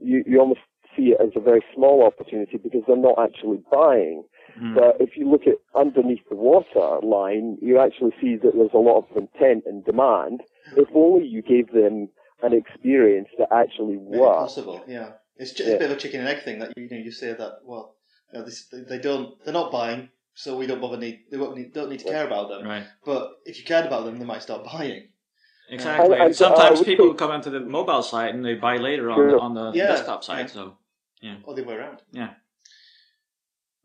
you, 0.00 0.22
you 0.26 0.38
almost 0.40 0.60
see 0.96 1.14
it 1.14 1.20
as 1.20 1.30
a 1.36 1.40
very 1.40 1.62
small 1.74 2.04
opportunity 2.04 2.58
because 2.58 2.82
they're 2.86 2.96
not 2.96 3.18
actually 3.18 3.60
buying. 3.70 4.24
Mm. 4.60 4.74
But 4.74 4.96
if 5.00 5.16
you 5.16 5.30
look 5.30 5.42
at 5.46 5.54
underneath 5.74 6.22
the 6.28 6.36
water 6.36 7.04
line, 7.06 7.58
you 7.62 7.78
actually 7.78 8.12
see 8.20 8.36
that 8.36 8.52
there's 8.54 8.74
a 8.74 8.78
lot 8.78 8.98
of 9.10 9.16
intent 9.16 9.64
and 9.66 9.84
demand. 9.84 10.42
If 10.76 10.88
only 10.94 11.26
you 11.26 11.42
gave 11.42 11.72
them 11.72 12.08
an 12.42 12.52
experience 12.52 13.28
that 13.38 13.48
actually 13.52 13.96
works. 13.96 14.52
it 14.56 14.64
possible, 14.64 14.84
yeah. 14.88 15.10
It's, 15.36 15.52
ju- 15.52 15.62
it's 15.64 15.70
Yeah. 15.70 15.76
a 15.76 15.78
bit 15.78 15.90
of 15.90 15.96
a 15.96 16.00
chicken 16.00 16.20
and 16.20 16.28
egg 16.28 16.44
thing 16.44 16.58
that 16.58 16.72
you 16.76 16.88
know 16.90 16.96
you 16.96 17.10
say 17.12 17.32
that 17.32 17.52
well, 17.64 17.96
you 18.32 18.38
know, 18.38 18.44
this, 18.44 18.66
they, 18.68 18.82
they 18.82 18.98
don't 18.98 19.42
they're 19.44 19.54
not 19.54 19.72
buying, 19.72 20.08
so 20.34 20.56
we 20.56 20.66
don't 20.66 20.80
bother 20.80 20.96
need 20.98 21.20
they 21.30 21.36
won't 21.38 21.56
need, 21.56 21.72
don't 21.72 21.88
need 21.90 22.00
to 22.00 22.04
care 22.04 22.26
about 22.26 22.48
them. 22.48 22.66
Right. 22.66 22.84
But 23.04 23.30
if 23.44 23.58
you 23.58 23.64
cared 23.64 23.86
about 23.86 24.04
them, 24.04 24.18
they 24.18 24.24
might 24.24 24.42
start 24.42 24.64
buying. 24.64 25.08
Exactly. 25.70 26.04
And- 26.04 26.12
And 26.14 26.22
and, 26.22 26.30
uh, 26.32 26.34
sometimes 26.34 26.80
I 26.80 26.84
people 26.84 27.10
say- 27.12 27.16
come 27.16 27.30
onto 27.30 27.50
the 27.50 27.60
mobile 27.60 28.02
site 28.02 28.34
and 28.34 28.44
they 28.44 28.54
buy 28.54 28.76
later 28.76 29.10
on 29.10 29.28
the, 29.28 29.38
on 29.38 29.54
the 29.54 29.72
Yeah, 29.74 29.86
desktop 29.88 30.22
site. 30.24 30.46
yeah. 30.46 30.46
So 30.46 30.76
or 31.44 31.54
the 31.54 31.62
other 31.62 31.68
way 31.70 31.74
around. 31.76 32.02
Yeah. 32.10 32.30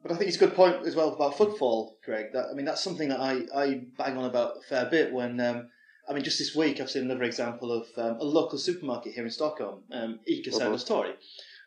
But 0.07 0.15
I 0.15 0.17
think 0.17 0.29
it's 0.29 0.37
a 0.37 0.45
good 0.45 0.55
point 0.55 0.85
as 0.85 0.95
well 0.95 1.13
about 1.13 1.37
footfall, 1.37 1.97
Craig. 2.03 2.27
That 2.33 2.47
I 2.51 2.53
mean, 2.53 2.65
that's 2.65 2.81
something 2.83 3.09
that 3.09 3.19
I, 3.19 3.41
I 3.53 3.81
bang 3.97 4.17
on 4.17 4.25
about 4.25 4.57
a 4.57 4.61
fair 4.61 4.85
bit. 4.89 5.11
When 5.13 5.39
um, 5.41 5.69
I 6.09 6.13
mean, 6.13 6.23
just 6.23 6.39
this 6.39 6.55
week 6.55 6.79
I've 6.79 6.89
seen 6.89 7.03
another 7.03 7.23
example 7.23 7.71
of 7.71 7.87
um, 7.97 8.17
a 8.19 8.23
local 8.23 8.57
supermarket 8.57 9.13
here 9.13 9.25
in 9.25 9.31
Stockholm, 9.31 9.83
um, 9.91 10.19
Ica 10.29 10.47
Mhm. 10.49 10.53
Servus 10.53 10.89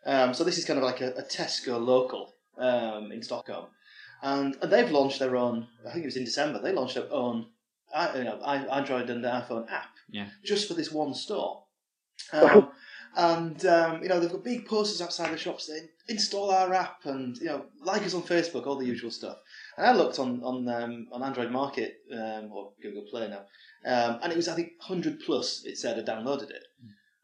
Um, 0.07 0.33
so 0.33 0.45
this 0.45 0.57
is 0.59 0.65
kind 0.65 0.79
of 0.79 0.85
like 0.85 1.01
a, 1.03 1.11
a 1.13 1.23
Tesco 1.23 1.79
local 1.85 2.33
um, 2.57 3.13
in 3.13 3.23
Stockholm, 3.23 3.67
and, 4.23 4.57
and 4.63 4.73
they've 4.73 4.91
launched 4.91 5.19
their 5.19 5.37
own. 5.37 5.67
I 5.87 5.93
think 5.93 6.05
it 6.05 6.09
was 6.09 6.17
in 6.17 6.25
December. 6.25 6.61
They 6.63 6.73
launched 6.73 6.95
their 6.95 7.13
own, 7.13 7.47
uh, 7.93 8.13
you 8.17 8.25
know, 8.25 8.41
i- 8.43 8.79
Android 8.79 9.11
and 9.11 9.23
iPhone 9.25 9.71
app, 9.71 9.91
Yeah. 10.11 10.29
just 10.45 10.67
for 10.69 10.75
this 10.75 10.91
one 10.91 11.15
store. 11.15 11.65
Um, 12.33 12.71
And 13.17 13.65
um, 13.67 14.03
you 14.03 14.09
know 14.09 14.21
they've 14.21 14.31
got 14.31 14.45
big 14.45 14.67
posters 14.67 15.01
outside 15.01 15.33
the 15.33 15.37
shops 15.39 15.67
saying 15.67 15.89
install 16.09 16.51
our 16.51 16.73
app 16.73 17.05
and 17.05 17.37
you 17.39 17.47
know 17.47 17.67
like 17.83 18.03
us 18.03 18.15
on 18.15 18.23
Facebook, 18.23 18.67
all 18.67 18.79
the 18.79 18.87
usual 18.87 19.11
stuff. 19.11 19.39
And 19.77 19.87
I 19.87 19.93
looked 19.93 20.19
on 20.19 20.43
on 20.45 20.69
um, 20.69 21.09
on 21.13 21.23
Android 21.23 21.51
Market 21.51 21.99
um, 22.13 22.51
or 22.53 22.73
Google 22.83 23.05
Play 23.11 23.29
now, 23.29 23.41
um, 23.85 24.21
and 24.23 24.33
it 24.33 24.37
was 24.37 24.49
I 24.49 24.55
think 24.55 24.73
hundred 24.81 25.21
plus. 25.21 25.65
It 25.65 25.77
said 25.79 25.99
I 25.99 26.03
downloaded 26.13 26.51
it. 26.51 26.65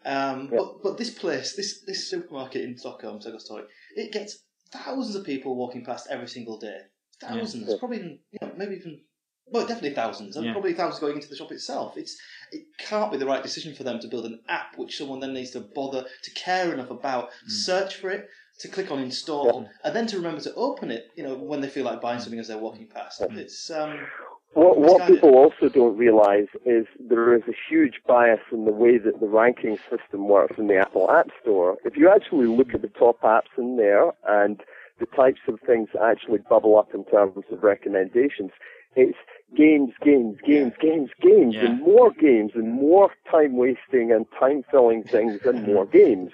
Um, 0.05 0.49
Yep. 0.50 0.50
But 0.59 0.83
but 0.83 0.99
this 0.99 1.11
place, 1.11 1.57
this 1.57 1.83
this 1.83 2.09
supermarket 2.09 2.62
in 2.62 2.76
Stockholm, 2.78 3.21
Story, 3.21 3.64
it 3.97 4.12
gets 4.12 4.45
thousands 4.73 5.16
of 5.16 5.25
people 5.25 5.57
walking 5.57 5.85
past 5.85 6.07
every 6.11 6.28
single 6.28 6.59
day. 6.59 6.78
Thousands, 7.21 7.69
Yeah. 7.69 7.76
probably 7.78 7.99
even, 7.99 8.19
you 8.31 8.38
know, 8.40 8.52
maybe 8.57 8.76
even 8.76 9.00
well, 9.49 9.67
definitely 9.67 9.95
thousands, 9.95 10.37
and 10.37 10.47
Yeah. 10.47 10.53
probably 10.53 10.75
thousands 10.75 11.00
going 11.00 11.15
into 11.17 11.29
the 11.29 11.37
shop 11.37 11.53
itself. 11.53 11.97
It's 11.97 12.19
it 12.53 12.65
can't 12.79 13.11
be 13.11 13.19
the 13.19 13.26
right 13.26 13.43
decision 13.43 13.75
for 13.75 13.83
them 13.83 13.99
to 14.00 14.09
build 14.09 14.25
an 14.25 14.41
app 14.49 14.79
which 14.79 14.97
someone 14.97 15.21
then 15.21 15.35
needs 15.35 15.50
to 15.50 15.61
bother 15.61 16.07
to 16.23 16.31
care 16.33 16.73
enough 16.73 16.91
about, 16.91 17.31
to 17.45 17.50
search 17.50 17.97
for 17.97 18.11
it, 18.11 18.29
to 18.61 18.69
click 18.69 18.91
on 18.91 19.00
install, 19.00 19.69
and 19.83 19.97
then 19.97 20.07
to 20.07 20.17
remember 20.17 20.41
to 20.41 20.55
open 20.55 20.91
it. 20.91 21.11
You 21.17 21.25
know, 21.25 21.35
when 21.35 21.61
they 21.61 21.69
feel 21.69 21.85
like 21.85 22.00
buying 22.00 22.19
mm. 22.19 22.23
something 22.23 22.41
as 22.41 22.49
they're 22.49 22.59
walking 22.59 22.87
past. 22.87 23.21
Mm. 23.21 23.37
It's 23.37 23.71
um, 23.71 24.07
What, 24.55 24.79
what 24.79 24.99
Misguided. 24.99 25.15
people 25.17 25.35
also 25.37 25.69
don't 25.69 25.97
realize 25.97 26.47
is 26.65 26.87
there 26.99 27.35
is 27.35 27.43
a 27.49 27.55
huge 27.69 28.00
bias 28.07 28.41
in 28.53 28.65
the 28.65 28.73
way 28.73 28.97
that 28.99 29.21
the 29.21 29.26
ranking 29.26 29.79
system 29.91 30.29
works 30.29 30.57
in 30.59 30.67
the 30.67 30.79
Apple 30.79 31.11
App 31.11 31.29
Store. 31.43 31.76
If 31.85 31.97
you 31.97 32.11
actually 32.11 32.47
look 32.47 32.75
at 32.75 32.81
the 32.81 32.88
top 32.88 33.21
apps 33.23 33.53
in 33.59 33.76
there 33.76 34.12
and 34.26 34.62
the 34.99 35.07
types 35.07 35.41
of 35.47 35.61
things 35.67 35.91
that 35.93 36.03
actually 36.03 36.38
bubble 36.38 36.79
up 36.79 36.95
in 36.95 37.05
terms 37.05 37.37
of 37.37 37.62
recommendations, 37.62 38.50
it's 38.97 39.19
games, 39.57 39.93
games, 40.03 40.38
games, 40.45 40.73
games, 40.81 41.11
games, 41.21 41.55
Yeah. 41.55 41.67
and 41.67 41.81
more 41.81 42.11
games, 42.11 42.53
and 42.55 42.73
more 42.73 43.11
time 43.31 43.57
wasting 43.57 44.11
and 44.12 44.26
time 44.38 44.65
filling 44.71 45.05
things, 45.05 45.41
and 45.45 45.67
more 45.73 45.87
games, 45.87 46.33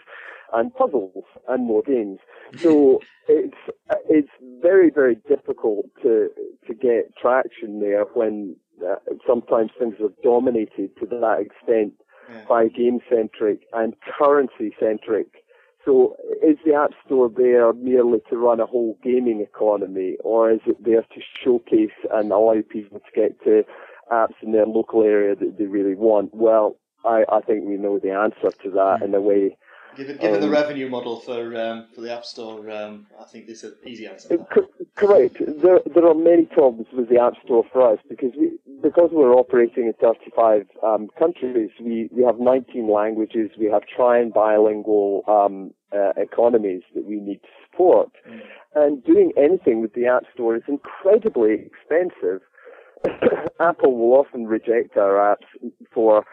and 0.52 0.74
puzzles, 0.74 1.24
and 1.48 1.66
more 1.66 1.82
games. 1.82 2.20
So 2.56 3.00
it's 3.28 3.58
it's 4.08 4.30
very 4.62 4.90
very 4.90 5.16
difficult 5.28 5.86
to 6.02 6.30
to 6.66 6.74
get 6.74 7.14
traction 7.16 7.80
there 7.80 8.04
when 8.14 8.56
uh, 8.86 8.96
sometimes 9.26 9.70
things 9.78 9.96
are 10.00 10.12
dominated 10.22 10.96
to 11.00 11.06
that 11.06 11.40
extent 11.40 11.92
yeah. 12.30 12.44
by 12.48 12.68
game 12.68 13.00
centric 13.10 13.60
and 13.72 13.94
currency 14.18 14.74
centric. 14.78 15.41
So 15.84 16.16
is 16.42 16.58
the 16.64 16.74
App 16.74 16.90
Store 17.04 17.28
there 17.28 17.72
merely 17.72 18.18
to 18.30 18.36
run 18.36 18.60
a 18.60 18.66
whole 18.66 18.96
gaming 19.02 19.40
economy, 19.40 20.16
or 20.22 20.50
is 20.50 20.60
it 20.66 20.82
there 20.84 21.02
to 21.02 21.20
showcase 21.44 21.90
and 22.12 22.30
allow 22.30 22.54
people 22.68 23.00
to 23.00 23.20
get 23.20 23.42
to 23.44 23.64
apps 24.12 24.34
in 24.42 24.52
their 24.52 24.66
local 24.66 25.02
area 25.02 25.34
that 25.34 25.58
they 25.58 25.64
really 25.64 25.94
want? 25.94 26.30
Well, 26.32 26.76
I, 27.04 27.24
I 27.30 27.40
think 27.40 27.64
we 27.64 27.76
know 27.76 27.98
the 27.98 28.12
answer 28.12 28.56
to 28.62 28.70
that 28.70 29.02
in 29.02 29.14
a 29.14 29.20
way. 29.20 29.56
Given, 29.96 30.16
given 30.16 30.40
the 30.40 30.46
Um, 30.46 30.52
revenue 30.52 30.88
model 30.88 31.16
for 31.20 31.54
um, 31.60 31.86
for 31.94 32.00
the 32.00 32.12
App 32.12 32.24
Store, 32.24 32.70
um, 32.70 33.06
I 33.20 33.24
think 33.24 33.46
this 33.46 33.62
is 33.62 33.72
an 33.72 33.88
easy 33.88 34.06
answer. 34.06 34.40
Uh, 34.40 34.44
cor- 34.44 34.68
Correct. 34.94 35.36
There, 35.38 35.80
there 35.94 36.06
are 36.06 36.14
many 36.14 36.46
problems 36.46 36.86
with 36.92 37.08
the 37.08 37.18
App 37.20 37.34
Store 37.44 37.64
for 37.72 37.82
us 37.92 37.98
because 38.08 38.32
we, 38.38 38.52
because 38.82 39.10
we're 39.12 39.34
operating 39.34 39.84
in 39.86 39.92
35 40.00 40.66
um, 40.82 41.08
countries, 41.18 41.70
we, 41.80 42.08
we 42.12 42.22
have 42.24 42.38
19 42.38 42.90
languages, 42.90 43.50
we 43.58 43.66
have 43.66 43.82
tri 43.86 44.18
and 44.18 44.32
bilingual 44.32 45.22
um, 45.28 45.72
uh, 45.94 46.12
economies 46.16 46.82
that 46.94 47.04
we 47.04 47.16
need 47.20 47.40
to 47.42 47.48
support. 47.70 48.10
And 48.74 49.02
doing 49.04 49.32
anything 49.36 49.80
with 49.82 49.92
the 49.94 50.06
App 50.06 50.24
Store 50.34 50.56
is 50.56 50.62
incredibly 50.68 51.54
expensive. 51.70 52.40
Apple 53.60 53.96
will 53.98 54.18
often 54.18 54.46
reject 54.46 54.96
our 54.96 55.14
apps 55.36 55.46
for 55.92 56.24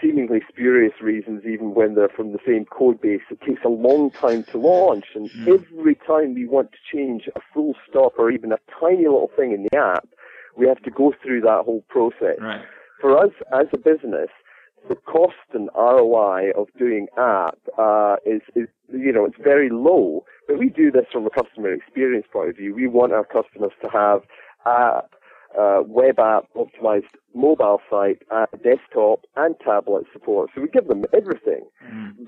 seemingly 0.00 0.40
spurious 0.48 0.94
reasons, 1.00 1.44
even 1.44 1.74
when 1.74 1.94
they're 1.94 2.08
from 2.08 2.32
the 2.32 2.38
same 2.46 2.64
code 2.66 3.00
base. 3.00 3.22
It 3.30 3.40
takes 3.40 3.62
a 3.64 3.68
long 3.68 4.10
time 4.10 4.44
to 4.52 4.58
launch, 4.58 5.06
and 5.14 5.30
every 5.46 5.94
time 5.94 6.34
we 6.34 6.46
want 6.46 6.72
to 6.72 6.78
change 6.92 7.28
a 7.34 7.40
full 7.52 7.74
stop 7.88 8.14
or 8.18 8.30
even 8.30 8.52
a 8.52 8.58
tiny 8.80 9.04
little 9.04 9.30
thing 9.36 9.52
in 9.52 9.66
the 9.70 9.78
app, 9.78 10.08
we 10.56 10.66
have 10.66 10.82
to 10.82 10.90
go 10.90 11.12
through 11.22 11.42
that 11.42 11.62
whole 11.64 11.84
process. 11.88 12.38
Right. 12.40 12.62
For 13.00 13.16
us 13.18 13.32
as 13.52 13.66
a 13.72 13.78
business, 13.78 14.30
the 14.88 14.94
cost 14.94 15.34
and 15.52 15.68
ROI 15.74 16.52
of 16.56 16.68
doing 16.78 17.08
app 17.18 17.58
uh, 17.78 18.16
is, 18.24 18.40
is, 18.54 18.68
you 18.92 19.12
know, 19.12 19.24
it's 19.24 19.36
very 19.42 19.68
low. 19.70 20.24
But 20.46 20.58
we 20.58 20.68
do 20.68 20.90
this 20.90 21.06
from 21.12 21.26
a 21.26 21.30
customer 21.30 21.72
experience 21.72 22.26
point 22.32 22.50
of 22.50 22.56
view. 22.56 22.74
We 22.74 22.86
want 22.86 23.12
our 23.12 23.24
customers 23.24 23.72
to 23.82 23.90
have 23.90 24.22
app, 24.64 25.14
uh, 25.58 25.82
web 25.86 26.18
app 26.18 26.44
optimized 26.56 27.12
mobile 27.34 27.80
site, 27.90 28.18
uh, 28.30 28.46
desktop 28.62 29.20
and 29.36 29.54
tablet 29.64 30.04
support. 30.12 30.50
So 30.54 30.60
we 30.62 30.68
give 30.68 30.88
them 30.88 31.04
everything. 31.12 31.62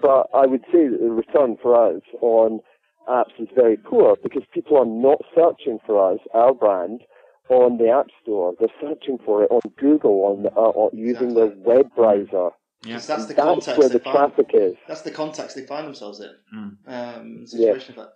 But 0.00 0.26
I 0.34 0.46
would 0.46 0.62
say 0.72 0.88
that 0.88 0.98
the 1.00 1.10
return 1.10 1.56
for 1.60 1.74
us 1.74 2.02
on 2.20 2.60
apps 3.08 3.32
is 3.38 3.48
very 3.54 3.76
poor 3.76 4.16
because 4.22 4.42
people 4.52 4.76
are 4.76 4.84
not 4.86 5.18
searching 5.34 5.78
for 5.86 6.12
us, 6.12 6.20
our 6.34 6.52
brand, 6.54 7.00
on 7.48 7.78
the 7.78 7.88
App 7.88 8.08
Store. 8.22 8.52
They're 8.58 8.68
searching 8.80 9.18
for 9.24 9.42
it 9.44 9.50
on 9.50 9.60
Google, 9.78 10.20
on, 10.26 10.46
uh, 10.54 10.60
on 10.60 10.90
using 10.96 11.34
their 11.34 11.46
web 11.46 11.86
browser. 11.96 12.50
Yeah. 12.84 12.94
'Cause 12.94 13.06
that's 13.06 13.26
the 13.26 13.34
That's 13.34 13.46
context 13.48 13.78
where 13.78 13.88
they 13.88 13.94
the 13.94 14.04
find. 14.04 14.16
traffic 14.16 14.50
is. 14.54 14.76
That's 14.86 15.02
the 15.02 15.10
context 15.10 15.56
they 15.56 15.62
find 15.62 15.86
themselves 15.86 16.20
in. 16.20 16.34
Mm. 16.54 16.76
Um, 16.86 17.46
situation 17.46 17.94
like. 17.96 18.08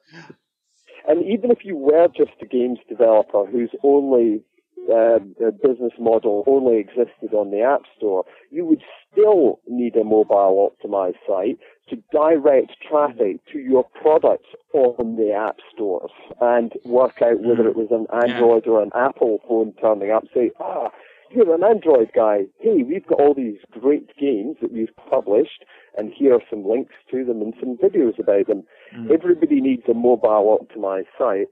And 1.09 1.25
even 1.25 1.50
if 1.50 1.64
you 1.64 1.76
were 1.76 2.09
just 2.09 2.30
a 2.40 2.47
games 2.47 2.78
developer 2.88 3.44
whose 3.47 3.71
only 3.82 4.44
uh, 4.90 5.18
business 5.62 5.92
model 5.98 6.44
only 6.46 6.78
existed 6.78 7.34
on 7.34 7.50
the 7.50 7.60
App 7.62 7.82
Store, 7.96 8.24
you 8.50 8.64
would 8.64 8.82
still 9.10 9.60
need 9.68 9.96
a 9.96 10.04
mobile 10.04 10.70
optimized 10.70 11.16
site 11.26 11.58
to 11.88 11.96
direct 12.12 12.72
traffic 12.88 13.44
to 13.52 13.58
your 13.58 13.84
products 14.00 14.48
on 14.72 15.16
the 15.16 15.32
App 15.32 15.56
Stores 15.74 16.10
and 16.40 16.72
work 16.84 17.20
out 17.22 17.40
whether 17.40 17.68
it 17.68 17.76
was 17.76 17.88
an 17.90 18.06
Android 18.12 18.66
or 18.66 18.82
an 18.82 18.90
Apple 18.94 19.40
phone 19.46 19.74
turning 19.80 20.10
up. 20.10 20.24
Say, 20.34 20.50
ah, 20.60 20.90
you're 21.30 21.54
an 21.54 21.64
Android 21.64 22.10
guy. 22.14 22.42
Hey, 22.60 22.82
we've 22.82 23.06
got 23.06 23.20
all 23.20 23.34
these 23.34 23.58
great 23.70 24.16
games 24.18 24.56
that 24.60 24.72
we've 24.72 24.94
published, 25.10 25.64
and 25.96 26.12
here 26.12 26.34
are 26.34 26.42
some 26.50 26.66
links 26.66 26.94
to 27.10 27.24
them 27.24 27.40
and 27.40 27.54
some 27.58 27.76
videos 27.78 28.18
about 28.18 28.46
them. 28.48 28.64
Everybody 29.12 29.60
needs 29.60 29.82
a 29.88 29.94
mobile 29.94 30.58
optimized 30.60 31.06
site. 31.18 31.48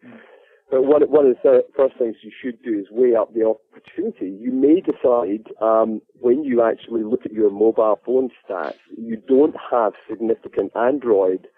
But 0.71 0.85
one, 0.85 1.03
one 1.11 1.27
of 1.27 1.37
the 1.43 1.65
first 1.77 1.97
things 1.99 2.17
you 2.23 2.31
should 2.41 2.63
do 2.63 2.79
is 2.79 2.87
weigh 2.91 3.17
up 3.17 3.35
the 3.35 3.45
opportunity. 3.45 4.37
You 4.41 4.53
may 4.53 4.81
decide 4.81 5.49
um, 5.61 6.01
when 6.21 6.45
you 6.45 6.63
actually 6.63 7.03
look 7.03 7.27
at 7.27 7.33
your 7.33 7.51
mobile 7.51 7.99
phone 8.07 8.31
stats, 8.49 8.75
you 8.97 9.17
don't 9.17 9.57
have 9.71 9.95
significant 10.09 10.71
Android 10.77 11.49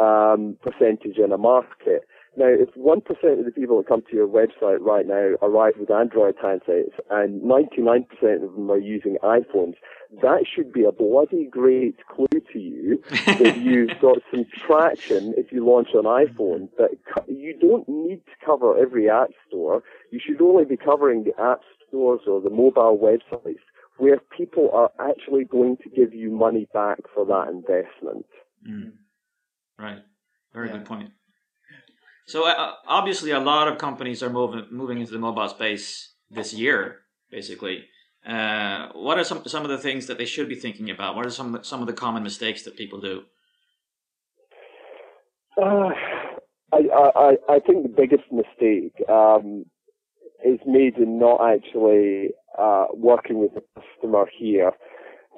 um, 0.00 0.56
percentage 0.62 1.18
in 1.18 1.32
a 1.32 1.38
market. 1.38 2.06
Now, 2.36 2.48
if 2.48 2.74
1% 2.74 3.38
of 3.38 3.44
the 3.44 3.52
people 3.52 3.78
that 3.78 3.86
come 3.86 4.02
to 4.10 4.16
your 4.16 4.26
website 4.26 4.80
right 4.80 5.06
now 5.06 5.36
arrive 5.40 5.74
with 5.78 5.90
Android 5.90 6.34
handsets 6.36 6.92
and 7.10 7.40
99% 7.42 8.06
of 8.44 8.54
them 8.54 8.70
are 8.70 8.78
using 8.78 9.16
iPhones, 9.22 9.74
that 10.22 10.44
should 10.52 10.72
be 10.72 10.84
a 10.84 10.92
bloody 10.92 11.46
great 11.50 11.96
clue 12.08 12.40
to 12.52 12.58
you 12.58 13.02
that 13.26 13.56
you've 13.56 13.98
got 14.00 14.18
some 14.30 14.44
traction 14.66 15.34
if 15.36 15.52
you 15.52 15.64
launch 15.64 15.88
an 15.94 16.04
iPhone. 16.04 16.68
But 16.76 16.92
you 17.28 17.56
don't 17.58 17.88
need 17.88 18.22
to 18.26 18.44
cover 18.44 18.76
every 18.76 19.08
app 19.08 19.30
store. 19.48 19.82
You 20.10 20.20
should 20.24 20.40
only 20.42 20.64
be 20.64 20.76
covering 20.76 21.24
the 21.24 21.40
app 21.40 21.60
stores 21.88 22.20
or 22.26 22.40
the 22.40 22.50
mobile 22.50 22.98
websites 22.98 23.58
where 23.98 24.18
people 24.36 24.70
are 24.72 24.90
actually 24.98 25.44
going 25.44 25.76
to 25.76 25.88
give 25.88 26.12
you 26.12 26.30
money 26.30 26.66
back 26.74 26.98
for 27.14 27.24
that 27.26 27.48
investment. 27.48 28.26
Mm. 28.68 28.92
Right. 29.78 30.02
Very 30.52 30.68
Yeah. 30.68 30.78
good 30.78 30.86
point. 30.86 31.12
So 32.26 32.48
uh, 32.48 32.72
obviously, 32.86 33.30
a 33.30 33.40
lot 33.40 33.68
of 33.68 33.78
companies 33.78 34.22
are 34.22 34.30
moving 34.30 34.66
moving 34.70 34.98
into 35.00 35.12
the 35.12 35.18
mobile 35.18 35.48
space 35.48 36.14
this 36.30 36.54
year. 36.54 37.00
Basically, 37.30 37.84
uh, 38.26 38.88
what 38.94 39.18
are 39.18 39.24
some 39.24 39.44
some 39.44 39.64
of 39.64 39.70
the 39.70 39.78
things 39.78 40.06
that 40.06 40.18
they 40.18 40.24
should 40.24 40.48
be 40.48 40.54
thinking 40.54 40.90
about? 40.90 41.16
What 41.16 41.26
are 41.26 41.30
some 41.30 41.58
some 41.62 41.80
of 41.80 41.86
the 41.86 41.92
common 41.92 42.22
mistakes 42.22 42.62
that 42.62 42.76
people 42.76 43.00
do? 43.00 43.22
Uh, 45.60 45.90
I, 46.72 47.10
I, 47.14 47.36
I 47.48 47.58
think 47.60 47.84
the 47.84 47.94
biggest 47.94 48.24
mistake 48.32 48.94
um, 49.08 49.64
is 50.44 50.58
made 50.66 50.96
in 50.96 51.18
not 51.18 51.40
actually 51.40 52.30
uh, 52.58 52.86
working 52.92 53.38
with 53.38 53.54
the 53.54 53.62
customer 53.80 54.26
here. 54.36 54.72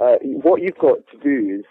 Uh, 0.01 0.17
what 0.23 0.63
you've 0.63 0.79
got 0.79 0.99
to 1.13 1.19
do 1.23 1.59
is 1.59 1.65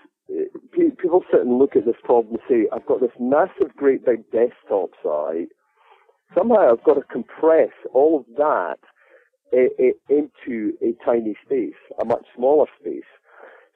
people 0.71 1.23
sit 1.31 1.41
and 1.41 1.57
look 1.57 1.75
at 1.75 1.85
this 1.85 1.95
problem 2.03 2.35
and 2.35 2.43
say, 2.49 2.67
I've 2.73 2.85
got 2.85 3.01
this 3.01 3.11
massive, 3.19 3.75
great 3.75 4.05
big 4.05 4.29
desktop 4.31 4.91
site. 5.03 5.49
Somehow 6.35 6.71
I've 6.71 6.83
got 6.83 6.95
to 6.95 7.03
compress 7.03 7.69
all 7.93 8.19
of 8.19 8.35
that 8.37 8.77
into 10.09 10.73
a 10.81 10.95
tiny 11.05 11.35
space, 11.45 11.73
a 12.01 12.05
much 12.05 12.25
smaller 12.35 12.65
space. 12.79 13.03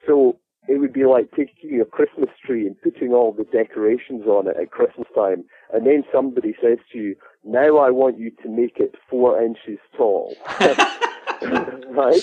So 0.06 0.36
it 0.68 0.78
would 0.78 0.92
be 0.92 1.04
like 1.04 1.30
taking 1.30 1.80
a 1.80 1.84
Christmas 1.84 2.28
tree 2.44 2.66
and 2.66 2.80
putting 2.82 3.12
all 3.12 3.32
the 3.32 3.44
decorations 3.44 4.26
on 4.26 4.48
it 4.48 4.56
at 4.60 4.70
Christmas 4.70 5.08
time, 5.14 5.44
and 5.72 5.86
then 5.86 6.04
somebody 6.12 6.54
says 6.62 6.78
to 6.92 6.98
you, 6.98 7.16
"Now 7.44 7.78
I 7.78 7.90
want 7.90 8.18
you 8.18 8.30
to 8.42 8.48
make 8.48 8.78
it 8.78 8.94
four 9.08 9.42
inches 9.42 9.78
tall." 9.96 10.36
right? 11.90 12.20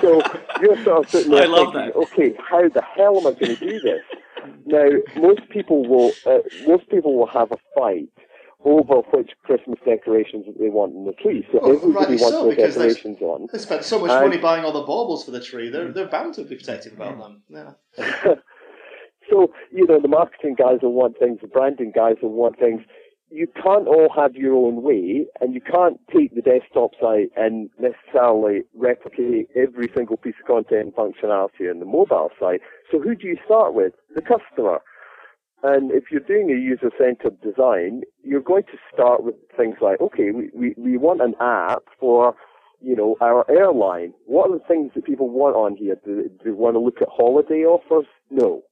So 0.00 0.22
you're 0.60 0.82
sort 0.84 1.04
of 1.04 1.10
sitting 1.10 1.32
there 1.32 1.42
I 1.42 1.46
love 1.46 1.72
thinking, 1.72 1.86
that. 1.86 1.96
"Okay, 1.96 2.34
how 2.48 2.68
the 2.68 2.82
hell 2.82 3.18
am 3.18 3.26
I 3.26 3.32
going 3.38 3.56
to 3.56 3.68
do 3.68 3.80
this?" 3.80 4.02
Now, 4.66 4.88
most 5.16 5.48
people 5.50 5.86
will 5.86 6.12
uh, 6.26 6.38
most 6.66 6.88
people 6.88 7.16
will 7.18 7.26
have 7.26 7.50
a 7.52 7.56
fight 7.76 8.08
over 8.64 8.96
which 9.12 9.30
Christmas 9.42 9.78
decorations 9.86 10.44
that 10.46 10.58
they 10.58 10.68
want 10.68 10.94
in 10.94 11.04
the 11.06 11.12
tree. 11.12 11.46
So 11.50 11.60
Well, 11.62 11.76
everybody 11.76 11.94
rightly 11.94 12.16
wants 12.16 12.36
so, 12.36 12.44
their 12.46 12.56
because 12.56 12.74
there's- 12.74 12.94
decorations 12.96 13.22
on. 13.22 13.48
They 13.52 13.58
spent 13.58 13.84
so 13.84 13.98
much 13.98 14.10
And- 14.10 14.28
money 14.28 14.36
buying 14.40 14.64
all 14.64 14.72
the 14.72 14.82
baubles 14.82 15.24
for 15.24 15.30
the 15.30 15.40
tree. 15.40 15.70
They're 15.70 15.90
they're 15.92 16.08
bound 16.08 16.34
to 16.34 16.44
be 16.44 16.56
protective 16.56 16.92
about 16.94 17.18
them. 17.18 17.42
Yeah. 17.48 17.72
so, 19.30 19.52
you 19.72 19.86
know, 19.86 20.00
the 20.00 20.08
marketing 20.08 20.56
guys 20.58 20.78
will 20.82 20.92
want 20.92 21.18
things, 21.18 21.38
the 21.40 21.46
branding 21.48 21.92
guys 21.94 22.16
will 22.22 22.32
want 22.32 22.58
things. 22.58 22.82
You 23.32 23.46
can't 23.46 23.86
all 23.86 24.08
have 24.16 24.34
your 24.34 24.54
own 24.54 24.82
way, 24.82 25.26
and 25.40 25.54
you 25.54 25.60
can't 25.60 26.00
take 26.14 26.34
the 26.34 26.42
desktop 26.42 26.90
site 27.00 27.30
and 27.36 27.70
necessarily 27.78 28.62
replicate 28.74 29.48
every 29.54 29.88
single 29.96 30.16
piece 30.16 30.34
of 30.40 30.46
content 30.46 30.86
and 30.86 30.94
functionality 30.94 31.70
in 31.70 31.78
the 31.78 31.86
mobile 31.86 32.30
site. 32.40 32.60
So 32.90 32.98
who 32.98 33.14
do 33.14 33.28
you 33.28 33.36
start 33.44 33.72
with? 33.72 33.92
The 34.16 34.22
customer. 34.22 34.80
And 35.62 35.92
if 35.92 36.04
you're 36.10 36.20
doing 36.20 36.50
a 36.50 36.58
user-centered 36.58 37.40
design, 37.40 38.02
you're 38.24 38.40
going 38.40 38.64
to 38.64 38.78
start 38.92 39.22
with 39.22 39.36
things 39.56 39.76
like, 39.80 40.00
okay, 40.00 40.30
we, 40.32 40.50
we, 40.54 40.74
we 40.76 40.96
want 40.96 41.20
an 41.20 41.34
app 41.38 41.82
for, 42.00 42.34
you 42.80 42.96
know, 42.96 43.16
our 43.20 43.48
airline. 43.50 44.12
What 44.24 44.50
are 44.50 44.58
the 44.58 44.64
things 44.64 44.92
that 44.94 45.04
people 45.04 45.28
want 45.28 45.54
on 45.54 45.76
here? 45.76 45.96
Do, 46.04 46.22
do 46.22 46.38
they 46.44 46.50
want 46.50 46.74
to 46.74 46.80
look 46.80 47.02
at 47.02 47.08
holiday 47.14 47.62
offers? 47.64 48.06
No. 48.30 48.62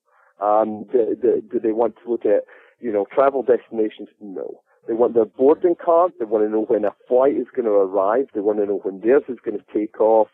Um, 0.40 0.84
do, 0.90 1.14
do, 1.20 1.42
do 1.52 1.60
they 1.60 1.72
want 1.72 1.94
to 2.02 2.10
look 2.10 2.24
at, 2.24 2.44
you 2.80 2.92
know, 2.92 3.06
travel 3.12 3.42
destinations? 3.42 4.08
No. 4.20 4.60
They 4.86 4.94
want 4.94 5.14
their 5.14 5.26
boarding 5.26 5.74
card. 5.82 6.12
They 6.18 6.24
want 6.24 6.44
to 6.44 6.50
know 6.50 6.62
when 6.62 6.84
a 6.84 6.94
flight 7.06 7.36
is 7.36 7.46
going 7.54 7.66
to 7.66 7.72
arrive. 7.72 8.28
They 8.34 8.40
want 8.40 8.58
to 8.58 8.66
know 8.66 8.80
when 8.82 9.00
theirs 9.00 9.24
is 9.28 9.38
going 9.44 9.58
to 9.58 9.64
take 9.72 10.00
off. 10.00 10.28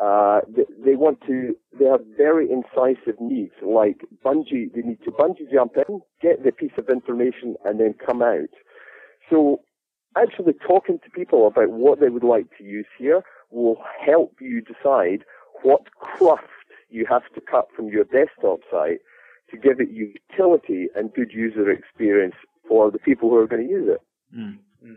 Uh, 0.00 0.40
they, 0.48 0.64
they 0.82 0.94
want 0.94 1.20
to, 1.26 1.54
they 1.78 1.84
have 1.84 2.00
very 2.16 2.48
incisive 2.50 3.20
needs, 3.20 3.52
like 3.62 4.00
bungee, 4.24 4.72
they 4.74 4.80
need 4.80 5.02
to 5.04 5.10
bungee 5.10 5.52
jump 5.52 5.72
in, 5.76 6.00
get 6.22 6.42
the 6.42 6.52
piece 6.52 6.72
of 6.78 6.88
information, 6.88 7.54
and 7.66 7.78
then 7.78 7.94
come 8.06 8.22
out. 8.22 8.48
So, 9.28 9.60
actually 10.16 10.54
talking 10.66 10.98
to 11.04 11.10
people 11.10 11.46
about 11.46 11.70
what 11.70 12.00
they 12.00 12.08
would 12.08 12.24
like 12.24 12.46
to 12.56 12.64
use 12.64 12.86
here 12.98 13.22
will 13.50 13.76
help 14.04 14.36
you 14.40 14.62
decide 14.62 15.24
what 15.62 15.82
cruft 15.98 16.44
you 16.88 17.04
have 17.08 17.22
to 17.34 17.40
cut 17.42 17.68
from 17.76 17.88
your 17.88 18.04
desktop 18.04 18.60
site 18.70 19.00
to 19.50 19.56
give 19.56 19.80
it 19.80 19.88
utility 19.90 20.88
and 20.94 21.12
good 21.14 21.32
user 21.32 21.70
experience 21.70 22.34
for 22.68 22.90
the 22.90 22.98
people 22.98 23.28
who 23.30 23.36
are 23.36 23.46
going 23.46 23.66
to 23.66 23.72
use 23.72 23.88
it. 23.88 24.00
Mm. 24.36 24.58
Mm. 24.84 24.96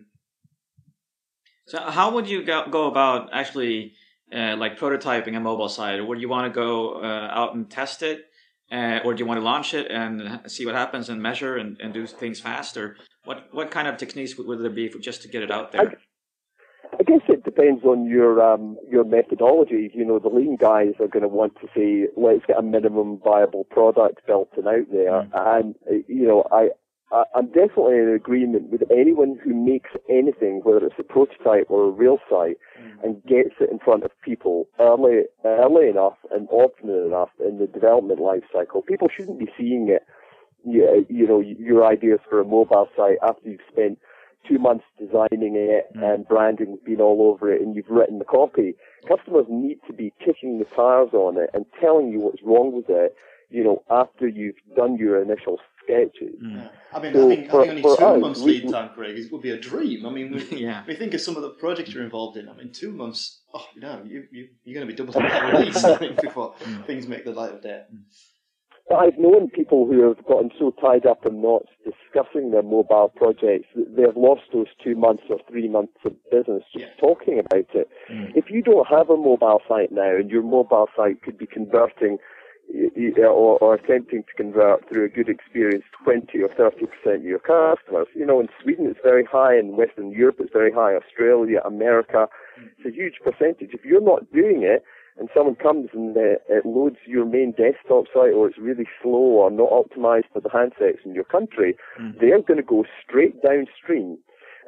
So, 1.65 1.79
how 1.79 2.13
would 2.13 2.29
you 2.29 2.43
go, 2.43 2.67
go 2.69 2.87
about 2.87 3.29
actually 3.33 3.93
uh, 4.33 4.55
like 4.57 4.77
prototyping 4.77 5.35
a 5.35 5.39
mobile 5.39 5.69
site? 5.69 6.05
Would 6.05 6.21
you 6.21 6.29
want 6.29 6.51
to 6.51 6.55
go 6.55 7.01
uh, 7.01 7.29
out 7.31 7.55
and 7.55 7.69
test 7.69 8.03
it, 8.03 8.25
uh, 8.71 8.99
or 9.03 9.13
do 9.13 9.23
you 9.23 9.25
want 9.25 9.39
to 9.39 9.43
launch 9.43 9.73
it 9.73 9.89
and 9.89 10.41
see 10.51 10.65
what 10.65 10.75
happens 10.75 11.09
and 11.09 11.21
measure 11.21 11.57
and, 11.57 11.79
and 11.81 11.93
do 11.93 12.05
things 12.05 12.39
faster? 12.39 12.97
What 13.25 13.47
what 13.51 13.71
kind 13.71 13.87
of 13.87 13.97
techniques 13.97 14.37
would, 14.37 14.47
would 14.47 14.61
there 14.61 14.69
be 14.69 14.89
for, 14.89 14.99
just 14.99 15.21
to 15.23 15.27
get 15.27 15.41
it 15.43 15.51
out 15.51 15.71
there? 15.71 15.95
I 16.99 17.03
guess 17.03 17.21
it 17.27 17.42
depends 17.55 17.83
on 17.83 18.05
your 18.07 18.41
um, 18.41 18.77
your 18.89 19.03
methodology. 19.03 19.91
You 19.93 20.05
know, 20.05 20.19
the 20.19 20.29
lean 20.29 20.57
guys 20.57 20.93
are 20.99 21.07
going 21.07 21.23
to 21.23 21.27
want 21.27 21.55
to 21.61 21.67
say, 21.75 22.07
let's 22.17 22.45
get 22.45 22.57
a 22.57 22.61
minimum 22.61 23.19
viable 23.23 23.65
product 23.65 24.25
built 24.25 24.49
and 24.57 24.67
out 24.67 24.91
there. 24.91 25.27
And 25.33 25.75
uh, 25.89 25.95
you 26.07 26.27
know, 26.27 26.45
I, 26.51 26.69
I 27.11 27.23
I'm 27.35 27.47
definitely 27.47 27.97
in 27.97 28.09
agreement 28.09 28.69
with 28.69 28.83
anyone 28.91 29.39
who 29.43 29.53
makes 29.53 29.91
anything, 30.09 30.61
whether 30.63 30.85
it's 30.85 30.99
a 30.99 31.03
prototype 31.03 31.67
or 31.69 31.87
a 31.87 31.91
real 31.91 32.17
site, 32.29 32.57
and 33.03 33.23
gets 33.23 33.55
it 33.59 33.69
in 33.71 33.79
front 33.79 34.03
of 34.03 34.11
people 34.23 34.67
early 34.79 35.23
early 35.45 35.89
enough 35.89 36.17
and 36.31 36.47
often 36.49 36.89
enough 36.89 37.29
in 37.39 37.59
the 37.59 37.67
development 37.67 38.19
life 38.19 38.43
cycle. 38.51 38.81
People 38.81 39.07
shouldn't 39.15 39.39
be 39.39 39.49
seeing 39.57 39.89
it. 39.89 40.03
You, 40.65 41.05
you 41.09 41.27
know, 41.27 41.41
your 41.41 41.85
ideas 41.85 42.19
for 42.29 42.39
a 42.39 42.45
mobile 42.45 42.87
site 42.95 43.17
after 43.21 43.49
you've 43.49 43.59
spent 43.69 43.99
two 44.47 44.59
months 44.59 44.85
designing 44.99 45.55
it 45.55 45.89
mm. 45.95 46.03
and 46.03 46.27
branding 46.27 46.77
been 46.85 47.01
all 47.01 47.31
over 47.31 47.51
it 47.51 47.61
and 47.61 47.75
you've 47.75 47.89
written 47.89 48.19
the 48.19 48.25
copy. 48.25 48.75
Customers 49.07 49.45
need 49.49 49.79
to 49.87 49.93
be 49.93 50.13
kicking 50.23 50.59
the 50.59 50.65
tires 50.65 51.13
on 51.13 51.37
it 51.37 51.49
and 51.53 51.65
telling 51.79 52.11
you 52.11 52.19
what's 52.19 52.41
wrong 52.43 52.75
with 52.75 52.85
it, 52.89 53.15
you 53.49 53.63
know, 53.63 53.83
after 53.89 54.27
you've 54.27 54.55
done 54.75 54.97
your 54.97 55.21
initial 55.21 55.59
sketches. 55.83 56.35
Yeah. 56.41 56.69
I 56.93 57.01
mean, 57.01 57.13
So 57.13 57.27
think 57.29 57.49
for- 57.49 57.65
having 57.65 57.83
only 57.85 57.97
two 57.97 58.05
us, 58.05 58.21
months 58.21 58.39
we- 58.41 58.61
lead 58.61 58.71
time, 58.71 58.89
Craig, 58.93 59.17
is, 59.17 59.31
would 59.31 59.41
be 59.41 59.51
a 59.51 59.59
dream. 59.59 60.05
I 60.05 60.09
mean, 60.09 60.31
we, 60.31 60.43
Yeah. 60.61 60.83
we 60.87 60.95
think 60.95 61.13
of 61.13 61.21
some 61.21 61.35
of 61.35 61.41
the 61.41 61.49
projects 61.49 61.93
you're 61.93 62.03
involved 62.03 62.37
in. 62.37 62.49
I 62.49 62.53
mean, 62.53 62.71
two 62.71 62.91
months, 62.91 63.41
oh, 63.53 63.65
you 63.75 63.81
know, 63.81 64.01
you, 64.05 64.25
you, 64.31 64.49
you're 64.63 64.75
going 64.75 64.87
to 64.87 64.93
be 64.93 64.97
double 64.97 65.13
time 65.13 65.25
at 65.25 65.61
least, 65.61 65.83
I 65.83 65.97
think, 65.97 66.21
before 66.21 66.55
mm. 66.59 66.85
things 66.85 67.07
make 67.07 67.25
the 67.25 67.31
light 67.31 67.53
of 67.53 67.61
day. 67.61 67.83
I've 68.91 69.17
known 69.17 69.49
people 69.49 69.87
who 69.87 70.07
have 70.07 70.25
gotten 70.25 70.51
so 70.59 70.71
tied 70.71 71.05
up 71.05 71.25
in 71.25 71.41
knots 71.41 71.69
discussing 71.83 72.51
their 72.51 72.63
mobile 72.63 73.11
projects 73.15 73.67
that 73.75 73.95
they've 73.95 74.15
lost 74.17 74.43
those 74.53 74.67
two 74.83 74.95
months 74.95 75.23
or 75.29 75.39
three 75.49 75.69
months 75.69 75.97
of 76.05 76.13
business 76.29 76.63
just 76.71 76.85
Yeah. 76.85 76.95
talking 76.99 77.39
about 77.39 77.73
it. 77.73 77.89
Mm. 78.09 78.35
If 78.35 78.51
you 78.51 78.61
don't 78.61 78.87
have 78.87 79.09
a 79.09 79.17
mobile 79.17 79.61
site 79.67 79.91
now 79.91 80.15
and 80.15 80.29
your 80.29 80.43
mobile 80.43 80.89
site 80.95 81.21
could 81.21 81.37
be 81.37 81.47
converting 81.47 82.19
or, 83.17 83.57
or 83.59 83.75
attempting 83.75 84.23
to 84.23 84.33
convert 84.35 84.87
through 84.89 85.05
a 85.05 85.09
good 85.09 85.29
experience 85.29 85.83
20 86.03 86.41
or 86.41 86.49
30% 86.49 87.15
of 87.15 87.23
your 87.23 87.39
customers, 87.39 88.07
you 88.15 88.25
know, 88.25 88.39
in 88.39 88.49
Sweden 88.61 88.87
it's 88.87 88.99
very 89.03 89.23
high, 89.23 89.57
in 89.57 89.75
Western 89.77 90.11
Europe 90.11 90.37
it's 90.39 90.53
very 90.53 90.71
high, 90.71 90.95
Australia, 90.95 91.61
America, 91.65 92.27
mm. 92.59 92.69
it's 92.77 92.85
a 92.85 92.91
huge 92.91 93.19
percentage. 93.23 93.73
If 93.73 93.85
you're 93.85 94.01
not 94.01 94.31
doing 94.31 94.63
it, 94.63 94.83
and 95.17 95.29
someone 95.35 95.55
comes 95.55 95.89
and 95.93 96.15
uh, 96.17 96.37
it 96.49 96.65
loads 96.65 96.97
your 97.05 97.25
main 97.25 97.51
desktop 97.51 98.05
site 98.13 98.33
or 98.33 98.47
it's 98.47 98.57
really 98.57 98.87
slow 99.01 99.11
or 99.41 99.51
not 99.51 99.69
optimized 99.69 100.25
for 100.33 100.41
the 100.41 100.49
handsets 100.49 101.05
in 101.05 101.13
your 101.13 101.23
country, 101.23 101.75
they're 102.19 102.41
going 102.41 102.57
to 102.57 102.63
go 102.63 102.85
straight 103.05 103.41
downstream. 103.41 104.17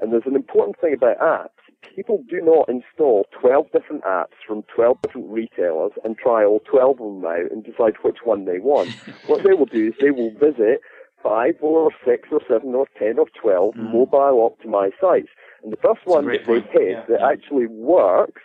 And 0.02 0.12
there's 0.12 0.26
an 0.26 0.36
important 0.36 0.80
thing 0.80 0.94
about 0.94 1.20
apps. 1.20 1.50
People 1.96 2.24
do 2.30 2.42
not 2.42 2.68
install 2.68 3.26
12 3.40 3.72
different 3.72 4.04
apps 4.04 4.36
from 4.46 4.64
12 4.76 4.98
different 5.04 5.30
retailers 5.30 5.92
and 6.04 6.18
try 6.18 6.44
all 6.44 6.60
12 6.70 7.00
of 7.00 7.22
them 7.22 7.26
out 7.26 7.52
and 7.52 7.64
decide 7.64 7.94
which 8.02 8.18
one 8.24 8.46
they 8.46 8.60
want. 8.60 8.90
what 9.28 9.44
they 9.44 9.54
will 9.54 9.68
do 9.68 9.88
is 9.88 9.94
they 10.02 10.12
will 10.12 10.32
visit 10.32 10.82
five 11.24 11.56
or 11.62 11.92
six 12.06 12.30
or 12.32 12.42
seven 12.48 12.76
or 12.76 12.88
10 13.00 13.18
or 13.20 13.28
12 13.42 13.76
mobile 13.94 14.50
optimized 14.50 15.00
sites. 15.02 15.30
And 15.64 15.72
the 15.72 15.78
first 15.78 16.06
one 16.06 16.26
that 16.28 16.46
they 16.46 16.60
hit 16.72 16.92
Yeah, 16.92 17.06
that 17.10 17.22
actually 17.22 17.66
works 17.68 18.42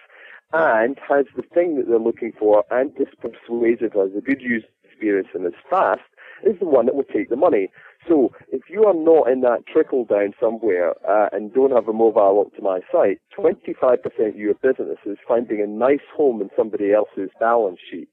and 0.53 0.99
has 1.09 1.27
the 1.37 1.43
thing 1.43 1.77
that 1.77 1.89
they're 1.89 1.99
looking 1.99 2.33
for 2.39 2.65
and 2.71 2.93
is 2.99 3.09
persuasive, 3.21 3.93
has 3.93 4.11
a 4.17 4.21
good 4.21 4.41
user 4.41 4.67
experience 4.85 5.29
and 5.35 5.47
is 5.47 5.53
fast, 5.69 6.01
is 6.45 6.59
the 6.59 6.67
one 6.67 6.87
that 6.87 6.95
will 6.95 7.05
take 7.05 7.29
the 7.31 7.37
money. 7.37 7.69
So 8.09 8.33
if 8.51 8.63
you 8.71 8.85
are 8.87 8.95
not 8.95 9.29
in 9.31 9.43
that 9.43 9.67
trickle 9.71 10.07
down 10.07 10.33
somewhere 10.41 10.95
uh, 11.09 11.29
and 11.33 11.53
don't 11.53 11.71
have 11.73 11.87
a 11.87 11.93
mobile 11.93 12.45
optimized 12.51 12.85
site, 12.91 13.19
25% 13.39 14.29
of 14.29 14.37
your 14.37 14.55
business 14.55 14.97
is 15.05 15.19
finding 15.29 15.61
a 15.61 15.67
nice 15.67 16.01
home 16.17 16.41
in 16.41 16.49
somebody 16.57 16.93
else's 16.93 17.29
balance 17.39 17.79
sheet. 17.91 18.09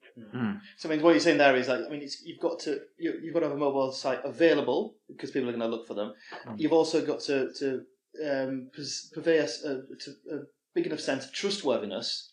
So 0.77 0.89
I 0.89 0.91
mean, 0.91 1.01
what 1.03 1.11
you're 1.11 1.19
saying 1.21 1.37
there 1.37 1.55
is 1.55 1.67
like, 1.69 1.79
I 1.85 1.89
mean, 1.89 2.01
it's, 2.01 2.21
you've 2.25 2.39
got 2.39 2.59
to 2.61 2.79
you, 2.97 3.13
you've 3.21 3.33
got 3.33 3.41
to 3.41 3.45
have 3.47 3.55
a 3.55 3.59
mobile 3.59 3.91
site 3.93 4.19
available 4.25 4.95
because 5.07 5.31
people 5.31 5.47
are 5.49 5.53
going 5.53 5.61
to 5.69 5.73
look 5.75 5.87
for 5.87 5.93
them. 5.93 6.13
You've 6.57 6.73
also 6.73 7.05
got 7.05 7.21
to 7.21 7.51
to 7.59 7.81
um, 8.27 8.69
pres- 8.73 9.11
purvey 9.13 9.37
a, 9.37 9.43
s- 9.43 9.63
a- 9.63 9.83
to 10.03 10.11
a 10.31 10.37
big 10.77 10.85
enough 10.85 10.99
sense 10.99 11.25
of 11.25 11.33
trustworthiness, 11.33 12.31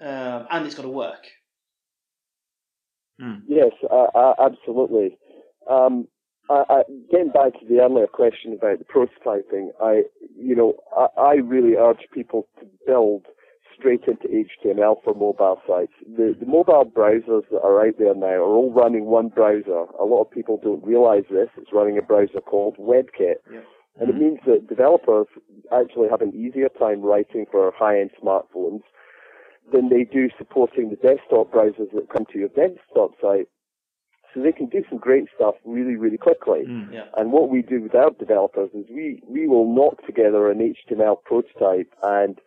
um, 0.00 0.48
and 0.50 0.66
it's 0.66 0.74
got 0.74 0.82
to 0.82 0.88
work. 0.88 1.24
Yes, 3.46 3.70
uh, 3.88 4.06
uh, 4.12 4.34
absolutely. 4.40 5.16
Um, 5.70 6.08
I, 6.50 6.64
I, 6.68 6.82
getting 7.12 7.30
back 7.30 7.52
to 7.60 7.66
the 7.68 7.78
earlier 7.78 8.08
question 8.08 8.58
about 8.58 8.80
the 8.80 8.84
prototyping, 8.84 9.68
I, 9.80 10.02
you 10.36 10.56
know, 10.56 10.74
I, 10.98 11.20
I 11.20 11.34
really 11.34 11.76
urge 11.76 12.08
people 12.12 12.48
to 12.58 12.66
build 12.88 13.26
straight 13.78 14.02
into 14.08 14.26
HTML 14.26 14.96
for 15.04 15.14
mobile 15.14 15.60
sites. 15.64 15.92
The, 16.16 16.34
the 16.40 16.46
mobile 16.46 16.90
browsers 16.92 17.48
that 17.52 17.60
are 17.62 17.86
out 17.86 17.94
there 18.00 18.16
now 18.16 18.26
are 18.26 18.56
all 18.56 18.72
running 18.72 19.04
one 19.04 19.28
browser. 19.28 19.84
A 20.00 20.04
lot 20.04 20.22
of 20.22 20.30
people 20.32 20.58
don't 20.60 20.84
realize 20.84 21.24
this. 21.30 21.48
It's 21.56 21.72
running 21.72 21.98
a 21.98 22.02
browser 22.02 22.40
called 22.40 22.76
WebKit. 22.78 23.36
Yeah. 23.52 23.60
And 23.98 24.08
it 24.08 24.14
hmm. 24.14 24.20
means 24.20 24.38
that 24.46 24.68
developers 24.68 25.26
actually 25.72 26.08
have 26.08 26.22
an 26.22 26.34
easier 26.34 26.68
time 26.68 27.02
writing 27.02 27.46
for 27.50 27.72
high-end 27.76 28.10
smartphones 28.22 28.82
than 29.72 29.88
they 29.88 30.04
do 30.04 30.28
supporting 30.38 30.90
the 30.90 30.96
desktop 30.96 31.52
browsers 31.52 31.92
that 31.94 32.08
come 32.12 32.26
to 32.32 32.38
your 32.38 32.48
desktop 32.48 33.12
site. 33.20 33.48
So 34.32 34.40
they 34.40 34.52
can 34.52 34.66
do 34.66 34.84
some 34.88 34.98
great 34.98 35.24
stuff 35.34 35.56
really, 35.64 35.96
really 35.96 36.16
quickly. 36.16 36.64
Hmm. 36.66 36.92
Yeah. 36.92 37.06
And 37.16 37.32
what 37.32 37.50
we 37.50 37.62
do 37.62 37.82
with 37.82 37.94
our 37.94 38.10
developers 38.10 38.70
is 38.74 38.86
we, 38.88 39.22
we 39.28 39.48
will 39.48 39.72
knock 39.74 40.06
together 40.06 40.50
an 40.50 40.58
HTML 40.58 41.16
prototype 41.24 41.92
and 42.02 42.38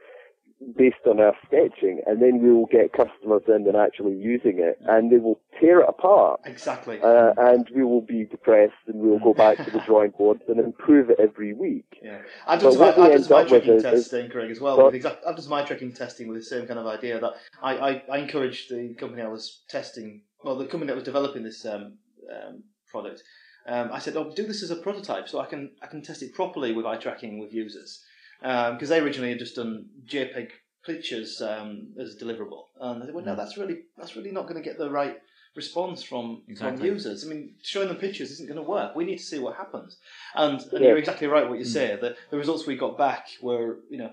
based 0.75 1.05
on 1.05 1.19
our 1.19 1.33
sketching, 1.45 2.01
and 2.05 2.21
then 2.21 2.41
we 2.41 2.51
will 2.51 2.65
get 2.67 2.93
customers 2.93 3.43
in 3.47 3.67
and 3.67 3.75
actually 3.75 4.13
using 4.15 4.59
it, 4.59 4.79
and 4.87 5.11
they 5.11 5.17
will 5.17 5.39
tear 5.59 5.81
it 5.81 5.89
apart. 5.89 6.41
Exactly. 6.45 6.99
Uh, 7.01 7.33
and 7.37 7.69
we 7.75 7.83
will 7.83 8.01
be 8.01 8.25
depressed, 8.25 8.73
and 8.87 8.99
we 8.99 9.09
will 9.09 9.19
go 9.19 9.33
back 9.33 9.57
to 9.63 9.71
the 9.71 9.79
drawing 9.85 10.11
board 10.11 10.41
and 10.47 10.59
improve 10.59 11.09
it 11.09 11.19
every 11.19 11.53
week. 11.53 11.99
Yeah, 12.01 12.19
I've 12.47 12.61
done 12.61 12.77
my, 12.77 12.89
I've 12.89 13.11
end 13.11 13.27
done 13.27 13.29
my 13.29 13.37
up 13.45 13.51
with 13.51 13.63
tracking 13.63 13.73
is- 13.73 13.83
testing, 13.83 14.29
Craig, 14.29 14.51
as 14.51 14.59
well. 14.59 14.77
But- 14.77 14.85
with 14.87 14.95
exact, 14.95 15.23
I've 15.27 15.35
done 15.35 15.49
my 15.49 15.63
tracking 15.63 15.91
testing 15.93 16.27
with 16.27 16.37
the 16.37 16.43
same 16.45 16.67
kind 16.67 16.79
of 16.79 16.87
idea 16.87 17.19
that 17.19 17.33
I, 17.61 17.77
I, 17.77 18.03
I 18.11 18.17
encouraged 18.17 18.69
the 18.69 18.93
company 18.95 19.21
I 19.21 19.27
was 19.27 19.63
testing, 19.69 20.21
well, 20.43 20.57
the 20.57 20.65
company 20.65 20.87
that 20.87 20.95
was 20.95 21.03
developing 21.03 21.43
this 21.43 21.65
um, 21.65 21.97
um, 22.31 22.63
product. 22.89 23.23
Um, 23.65 23.91
I 23.93 23.99
said, 23.99 24.17
"Oh, 24.17 24.29
do 24.35 24.45
this 24.45 24.61
as 24.61 24.71
a 24.71 24.75
prototype 24.75 25.29
so 25.29 25.39
I 25.39 25.45
can 25.45 25.71
I 25.81 25.87
can 25.87 26.01
test 26.01 26.21
it 26.21 26.33
properly 26.33 26.73
with 26.73 26.85
eye 26.85 26.97
tracking 26.97 27.39
with 27.39 27.53
users." 27.53 28.03
Because 28.43 28.89
they 28.89 28.99
originally 28.99 29.29
had 29.29 29.39
just 29.39 29.55
done 29.55 29.85
JPEG 30.05 30.49
pictures 30.85 31.41
um, 31.41 31.93
as 31.97 32.17
deliverable, 32.21 32.63
and 32.79 33.01
they 33.01 33.05
said, 33.05 33.15
"Well, 33.15 33.23
no, 33.25 33.35
that's 33.35 33.57
really 33.57 33.77
that's 33.97 34.15
really 34.17 34.31
not 34.31 34.43
going 34.47 34.61
to 34.61 34.67
get 34.69 34.77
the 34.77 34.91
right 34.91 35.15
response 35.55 36.03
from 36.03 36.43
from 36.57 36.81
users. 36.83 37.23
I 37.25 37.29
mean, 37.29 37.55
showing 37.63 37.87
them 37.87 37.97
pictures 37.97 38.31
isn't 38.31 38.49
going 38.49 38.61
to 38.63 38.69
work. 38.69 38.95
We 38.95 39.05
need 39.05 39.17
to 39.17 39.23
see 39.23 39.39
what 39.39 39.55
happens." 39.55 39.97
And, 40.35 40.59
and 40.59 40.81
Yeah. 40.81 40.89
you're 40.89 40.97
exactly 40.97 41.27
right 41.27 41.47
what 41.47 41.57
you 41.59 41.65
Mm. 41.65 41.77
say. 41.79 41.95
The 41.95 42.17
the 42.31 42.37
results 42.37 42.67
we 42.67 42.75
got 42.75 42.97
back 42.97 43.27
were 43.41 43.79
you 43.89 43.97
know 43.97 44.11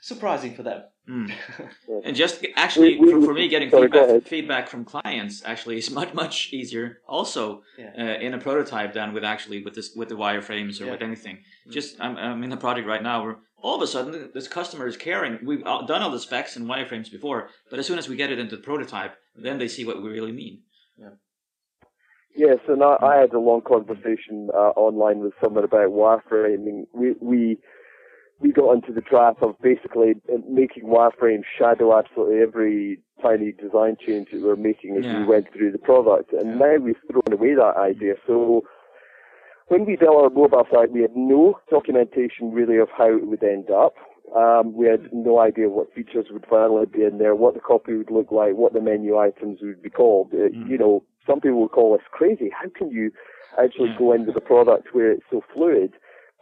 surprising 0.00 0.54
for 0.54 0.62
them. 0.62 0.82
Mm. 1.08 1.30
And 2.04 2.16
just 2.16 2.44
actually, 2.56 2.98
We- 2.98 3.06
we- 3.14 3.20
for, 3.20 3.26
for 3.28 3.34
me, 3.34 3.48
getting 3.48 3.70
sorry, 3.70 3.88
feedback, 3.88 4.22
feedback 4.34 4.68
from 4.68 4.84
clients 4.84 5.42
actually 5.44 5.76
is 5.78 5.90
much 6.00 6.14
much 6.14 6.52
easier. 6.52 7.00
Also, 7.06 7.62
Yeah. 7.78 7.92
uh, 8.02 8.24
in 8.26 8.32
a 8.34 8.38
prototype 8.38 8.92
than 8.94 9.12
with 9.12 9.24
actually 9.24 9.62
with 9.64 9.74
this 9.74 9.94
with 9.94 10.08
the 10.08 10.16
wireframes 10.16 10.80
or 10.80 10.84
Yeah. 10.86 10.92
with 10.92 11.02
anything. 11.02 11.36
Mm. 11.66 11.72
Just 11.72 12.00
I'm, 12.00 12.16
I'm 12.16 12.42
in 12.42 12.52
a 12.52 12.56
project 12.56 12.86
right 12.88 13.02
now 13.02 13.22
where 13.24 13.36
all 13.62 13.74
of 13.76 13.82
a 13.82 13.86
sudden 13.86 14.30
this 14.34 14.48
customer 14.48 14.86
is 14.86 14.96
caring. 14.96 15.38
We've 15.44 15.64
done 15.64 16.02
all 16.02 16.10
the 16.10 16.20
specs 16.20 16.56
and 16.56 16.66
wireframes 16.68 17.10
before, 17.10 17.48
but 17.70 17.78
as 17.78 17.86
soon 17.86 17.98
as 17.98 18.08
we 18.08 18.16
get 18.16 18.30
it 18.30 18.38
into 18.38 18.56
the 18.56 18.62
prototype, 18.62 19.16
then 19.34 19.58
they 19.58 19.68
see 19.68 19.84
what 19.84 20.02
we 20.02 20.08
really 20.10 20.32
mean. 20.32 20.60
Yeah. 20.98 21.10
Yes, 22.34 22.58
and 22.68 22.82
I, 22.82 22.96
I 23.02 23.16
had 23.16 23.32
a 23.32 23.40
long 23.40 23.62
conversation 23.62 24.50
uh, 24.54 24.72
online 24.76 25.20
with 25.20 25.32
someone 25.42 25.64
about 25.64 25.88
wireframing. 25.90 26.84
We 26.92 27.14
we 27.20 27.58
we 28.40 28.52
got 28.52 28.72
into 28.72 28.92
the 28.92 29.00
trap 29.00 29.42
of 29.42 29.58
basically 29.62 30.12
uh, 30.30 30.38
making 30.48 30.84
wireframes 30.84 31.44
shadow 31.58 31.98
absolutely 31.98 32.40
every 32.42 33.00
tiny 33.22 33.52
design 33.52 33.96
change 34.06 34.28
that 34.30 34.42
we 34.42 34.46
were 34.46 34.56
making 34.56 34.96
as 34.98 35.04
Yeah. 35.06 35.20
we 35.20 35.24
went 35.26 35.50
through 35.54 35.72
the 35.72 35.78
product, 35.78 36.34
and 36.34 36.58
now 36.58 36.76
we've 36.76 37.00
thrown 37.10 37.32
away 37.32 37.54
that 37.54 37.74
idea. 37.78 38.14
So 38.26 38.64
when 39.68 39.84
we 39.84 39.96
built 39.96 40.16
our 40.16 40.30
mobile 40.30 40.66
site, 40.72 40.92
we 40.92 41.02
had 41.02 41.16
no 41.16 41.58
documentation 41.70 42.52
really 42.52 42.76
of 42.78 42.88
how 42.96 43.08
it 43.16 43.26
would 43.26 43.42
end 43.42 43.70
up. 43.70 43.94
Um, 44.34 44.74
we 44.74 44.86
had 44.86 45.08
no 45.12 45.38
idea 45.40 45.68
what 45.68 45.92
features 45.94 46.26
would 46.30 46.46
finally 46.48 46.86
be 46.86 47.04
in 47.04 47.18
there, 47.18 47.34
what 47.34 47.54
the 47.54 47.60
copy 47.60 47.94
would 47.94 48.10
look 48.10 48.30
like, 48.32 48.54
what 48.54 48.72
the 48.72 48.80
menu 48.80 49.16
items 49.16 49.58
would 49.62 49.82
be 49.82 49.90
called. 49.90 50.32
Uh, 50.32 50.48
Mm. 50.48 50.68
You 50.68 50.78
know, 50.78 51.02
some 51.26 51.40
people 51.40 51.60
will 51.60 51.68
call 51.68 51.94
us 51.94 52.00
crazy. 52.10 52.50
How 52.50 52.68
can 52.68 52.90
you 52.90 53.12
actually 53.58 53.90
Yeah. 53.90 53.98
go 53.98 54.12
into 54.12 54.32
the 54.32 54.40
product 54.40 54.94
where 54.94 55.10
it's 55.12 55.26
so 55.30 55.40
fluid? 55.52 55.92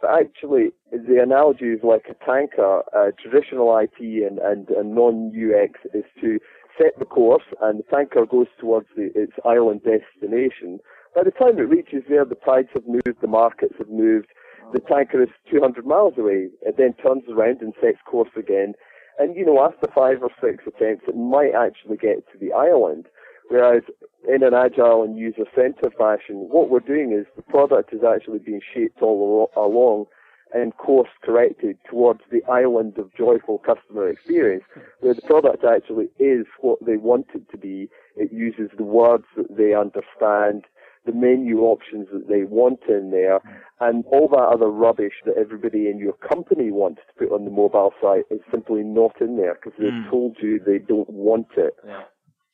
But 0.01 0.11
actually, 0.19 0.73
the 0.91 1.21
analogy 1.21 1.69
is 1.73 1.83
like 1.83 2.07
a 2.09 2.15
tanker. 2.25 2.83
Uh, 2.93 3.11
traditional 3.21 3.75
IT 3.77 3.97
and, 3.99 4.39
and, 4.39 4.69
and 4.69 4.93
non-UX 4.93 5.79
is 5.93 6.05
to 6.21 6.39
set 6.77 6.97
the 6.99 7.05
course, 7.05 7.45
and 7.61 7.79
the 7.79 7.83
tanker 7.83 8.25
goes 8.25 8.47
towards 8.59 8.87
the, 8.95 9.11
its 9.15 9.33
island 9.45 9.81
destination. 9.83 10.79
By 11.15 11.23
the 11.23 11.31
time 11.31 11.57
it 11.57 11.69
reaches 11.69 12.03
there, 12.09 12.25
the 12.25 12.35
tides 12.35 12.67
have 12.73 12.85
moved, 12.85 13.21
the 13.21 13.27
markets 13.27 13.75
have 13.77 13.89
moved, 13.89 14.27
the 14.73 14.81
tanker 14.81 15.23
is 15.23 15.29
200 15.49 15.85
miles 15.85 16.15
away. 16.17 16.49
It 16.61 16.75
then 16.77 16.93
turns 16.93 17.23
around 17.29 17.61
and 17.61 17.73
sets 17.79 17.99
course 18.05 18.31
again. 18.37 18.73
And, 19.17 19.35
you 19.35 19.45
know, 19.45 19.63
after 19.63 19.87
five 19.95 20.21
or 20.21 20.31
six 20.41 20.65
attempts, 20.67 21.05
it 21.07 21.15
might 21.15 21.53
actually 21.55 21.95
get 21.95 22.29
to 22.33 22.37
the 22.37 22.51
island. 22.51 23.05
Whereas 23.47 23.83
in 24.27 24.43
an 24.43 24.53
agile 24.53 25.03
and 25.03 25.17
user-centered 25.17 25.93
fashion, 25.97 26.47
what 26.49 26.69
we're 26.69 26.79
doing 26.79 27.13
is 27.13 27.25
the 27.35 27.43
product 27.43 27.93
is 27.93 28.01
actually 28.03 28.39
being 28.39 28.61
shaped 28.73 29.01
all 29.01 29.49
along 29.55 30.07
and 30.53 30.75
course 30.77 31.09
corrected 31.23 31.77
towards 31.89 32.21
the 32.31 32.43
island 32.49 32.97
of 32.97 33.13
joyful 33.15 33.59
customer 33.59 34.09
experience, 34.09 34.63
where 34.99 35.13
the 35.13 35.21
product 35.21 35.63
actually 35.63 36.09
is 36.19 36.45
what 36.59 36.83
they 36.85 36.97
want 36.97 37.27
it 37.33 37.49
to 37.51 37.57
be. 37.57 37.89
It 38.15 38.33
uses 38.33 38.69
the 38.77 38.83
words 38.83 39.25
that 39.37 39.55
they 39.55 39.73
understand, 39.73 40.65
the 41.05 41.11
menu 41.13 41.61
options 41.61 42.07
that 42.11 42.27
they 42.27 42.43
want 42.43 42.79
in 42.89 43.11
there, 43.11 43.39
and 43.79 44.03
all 44.07 44.27
that 44.29 44.37
other 44.53 44.67
rubbish 44.69 45.13
that 45.25 45.37
everybody 45.37 45.87
in 45.89 45.97
your 45.99 46.13
company 46.13 46.71
wants 46.71 47.01
to 47.07 47.13
put 47.27 47.33
on 47.33 47.45
the 47.45 47.51
mobile 47.51 47.93
site 48.01 48.25
is 48.29 48.41
simply 48.51 48.83
not 48.83 49.19
in 49.21 49.37
there 49.37 49.55
because 49.55 49.73
they've 49.79 49.91
Mm. 49.93 50.09
told 50.09 50.37
you 50.41 50.59
they 50.59 50.79
don't 50.79 51.09
want 51.09 51.47
it 51.57 51.75
Yeah. 51.85 52.03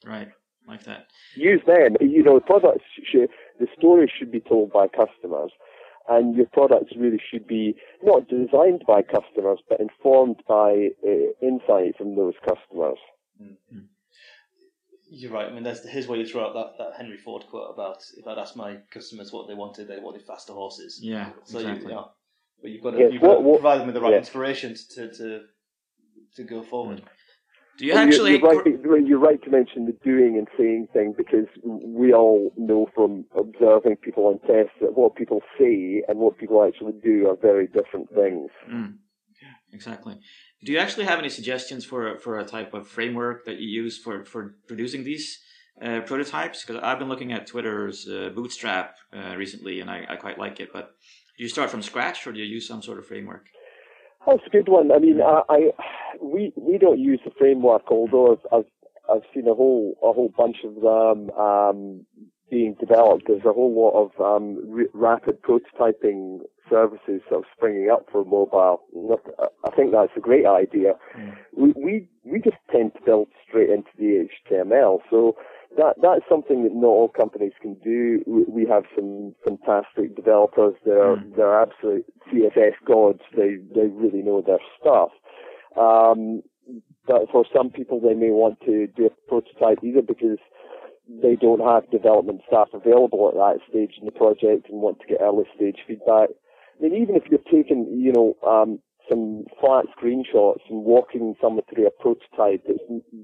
Right, 0.06 0.30
like 0.68 0.84
that. 0.84 1.08
use 1.36 1.64
them. 1.66 1.96
You 2.02 2.24
know, 2.24 2.40
the 2.40 2.46
products 2.46 2.86
should, 3.04 3.30
the 3.60 3.68
story 3.78 4.08
should 4.18 4.32
be 4.32 4.40
told 4.42 4.72
by 4.72 4.88
customers, 4.88 5.52
and 6.10 6.36
your 6.36 6.48
products 6.48 6.96
really 6.98 7.20
should 7.30 7.46
be 7.48 7.76
not 8.04 8.28
designed 8.28 8.84
by 8.88 9.02
customers, 9.04 9.60
but 9.70 9.80
informed 9.80 10.42
by 10.48 10.90
uh, 11.08 11.12
insight 11.42 11.96
from 11.98 12.16
those 12.16 12.34
customers. 12.44 12.98
You're 15.13 15.32
right. 15.34 15.47
I 15.50 15.54
mean, 15.54 15.63
there's, 15.63 15.84
here's 15.88 16.08
where 16.08 16.17
you 16.17 16.26
throw 16.26 16.45
out 16.47 16.54
that, 16.54 16.78
that 16.78 16.97
Henry 16.97 17.17
Ford 17.17 17.43
quote 17.50 17.69
about 17.74 17.97
if 18.15 18.26
I'd 18.26 18.38
asked 18.38 18.56
my 18.56 18.78
customers 18.91 19.32
what 19.34 19.47
they 19.50 19.54
wanted, 19.54 19.89
they 19.89 20.00
wanted 20.00 20.21
faster 20.26 20.54
horses. 20.54 21.00
Yeah, 21.04 21.32
So 21.43 21.60
exactly. 21.60 21.91
you, 21.91 21.97
yeah, 21.97 22.04
but 22.62 22.71
you've 22.71 22.82
got 22.82 22.91
to, 22.91 23.00
Yes, 23.00 23.10
you've 23.12 23.21
what- 23.21 23.28
got 23.36 23.36
to 23.36 23.41
what- 23.41 23.60
provide 23.62 23.80
them 23.80 23.88
with 23.88 23.95
the 23.95 24.02
right 24.02 24.13
yeah. 24.13 24.19
inspiration 24.19 24.74
to 24.95 25.12
to 25.13 25.41
to 26.38 26.43
go 26.45 26.63
forward. 26.63 27.04
Do 27.78 27.86
you 27.86 27.93
Well, 27.93 28.04
actually? 28.08 28.38
You're, 28.38 28.67
you're, 28.67 28.93
right, 28.93 29.06
you're 29.06 29.19
right 29.19 29.41
to 29.43 29.50
mention 29.50 29.86
the 29.86 29.97
doing 30.04 30.38
and 30.38 30.47
saying 30.58 30.88
thing 30.93 31.13
because 31.17 31.47
we 31.63 32.13
all 32.13 32.54
know 32.58 32.88
from 32.95 33.26
observing 33.36 33.97
people 33.97 34.28
on 34.28 34.39
tests 34.47 34.76
that 34.82 34.97
what 34.97 35.15
people 35.15 35.41
say 35.60 36.04
and 36.08 36.19
what 36.19 36.38
people 36.38 36.63
actually 36.63 36.93
do 37.04 37.28
are 37.30 37.36
very 37.36 37.67
different 37.67 38.08
things. 38.13 38.50
Mm, 38.71 38.93
exactly. 39.74 40.20
Do 40.64 40.72
you 40.72 40.78
actually 40.78 41.06
have 41.06 41.20
any 41.20 41.30
suggestions 41.30 41.86
for 41.86 42.18
for 42.18 42.40
a 42.40 42.46
type 42.46 42.74
of 42.74 42.88
framework 42.88 43.46
that 43.46 43.58
you 43.60 43.68
use 43.84 43.98
for 43.98 44.26
for 44.26 44.56
producing 44.68 45.04
these 45.04 45.40
uh, 45.82 46.02
prototypes? 46.02 46.64
Because 46.64 46.82
I've 46.84 47.00
been 47.00 47.10
looking 47.10 47.34
at 47.34 47.48
Twitter's 47.48 48.08
uh, 48.08 48.30
Bootstrap 48.36 48.96
uh, 49.16 49.36
recently, 49.36 49.80
and 49.82 49.90
I, 49.90 50.06
I 50.10 50.16
quite 50.16 50.38
like 50.38 50.60
it. 50.60 50.70
But 50.72 50.96
do 51.38 51.44
you 51.44 51.50
start 51.50 51.70
from 51.70 51.82
scratch, 51.82 52.28
or 52.28 52.32
do 52.32 52.40
you 52.40 52.46
use 52.46 52.68
some 52.68 52.82
sort 52.82 53.00
of 53.00 53.08
framework? 53.08 53.48
That's 54.28 54.44
a 54.46 54.50
good 54.50 54.70
one. 54.70 54.92
I 54.92 55.00
mean, 55.00 55.20
I, 55.22 55.42
I 55.50 55.60
we 56.22 56.54
we 56.56 56.78
don't 56.78 57.00
use 57.00 57.20
the 57.26 57.32
framework, 57.38 57.84
although 57.90 58.34
I've, 58.34 58.60
I've 58.60 58.72
I've 59.12 59.24
seen 59.34 59.48
a 59.48 59.54
whole 59.54 59.96
a 60.04 60.14
whole 60.14 60.32
bunch 60.38 60.58
of 60.64 60.76
them 60.76 61.32
um, 61.32 62.06
being 62.52 62.76
developed. 62.80 63.24
There's 63.28 63.46
a 63.46 63.54
whole 63.54 63.74
lot 63.74 63.96
of 64.04 64.12
um, 64.22 64.60
r- 64.78 64.86
rapid 64.94 65.42
prototyping 65.42 66.42
services 66.70 67.22
sort 67.30 67.42
of 67.42 67.46
springing 67.56 67.90
up 67.92 68.06
for 68.12 68.24
mobile. 68.26 68.82
I 69.66 69.76
think 69.76 69.92
that's 69.94 70.12
a 70.16 70.20
great 70.20 70.46
idea. 70.46 70.94
Mm. 71.18 71.36
We 71.58 71.74
we 71.76 72.08
we 72.26 72.40
just 72.40 72.58
tend 72.72 72.94
to 72.96 73.00
build 73.06 73.30
straight 73.48 73.70
into 73.70 73.90
the 73.98 74.28
HTML, 74.52 75.00
so. 75.10 75.36
That 75.78 75.96
that's 76.02 76.26
something 76.28 76.64
that 76.64 76.74
not 76.76 76.88
all 76.88 77.08
companies 77.08 77.54
can 77.62 77.76
do. 77.76 78.22
We, 78.28 78.44
we 78.44 78.66
have 78.70 78.84
some 78.94 79.34
fantastic 79.46 80.18
developers. 80.18 80.74
They're 80.86 81.16
Mm. 81.16 81.34
they're 81.38 81.62
absolute 81.62 82.04
CSS 82.28 82.74
gods. 82.86 83.22
They 83.38 83.56
they 83.74 83.88
really 83.88 84.22
know 84.22 84.42
their 84.42 84.60
stuff. 84.78 85.12
Um, 85.80 86.44
but 87.08 87.30
for 87.32 87.46
some 87.56 87.70
people, 87.70 88.02
they 88.02 88.14
may 88.16 88.32
want 88.32 88.60
to 88.66 88.88
do 88.98 89.06
a 89.06 89.10
prototype 89.30 89.80
either 89.82 90.02
because 90.02 90.40
they 91.08 91.36
don't 91.36 91.60
have 91.62 91.90
development 91.92 92.42
staff 92.48 92.70
available 92.74 93.28
at 93.30 93.36
that 93.36 93.60
stage 93.70 93.96
in 94.00 94.06
the 94.06 94.12
project 94.12 94.70
and 94.70 94.82
want 94.82 95.00
to 95.00 95.08
get 95.08 95.22
early 95.22 95.46
stage 95.56 95.80
feedback. 95.88 96.30
I 96.80 96.84
mean, 96.84 96.96
even 97.02 97.16
if 97.16 97.24
you're 97.30 97.40
taking, 97.52 97.88
you 97.92 98.12
know, 98.14 98.36
um, 98.48 98.80
some 99.10 99.44
flat 99.60 99.86
screenshots 99.98 100.62
and 100.70 100.84
walking 100.86 101.36
someone 101.42 101.64
through 101.74 101.88
a 101.88 101.92
prototype 101.92 102.64
that's 102.68 102.80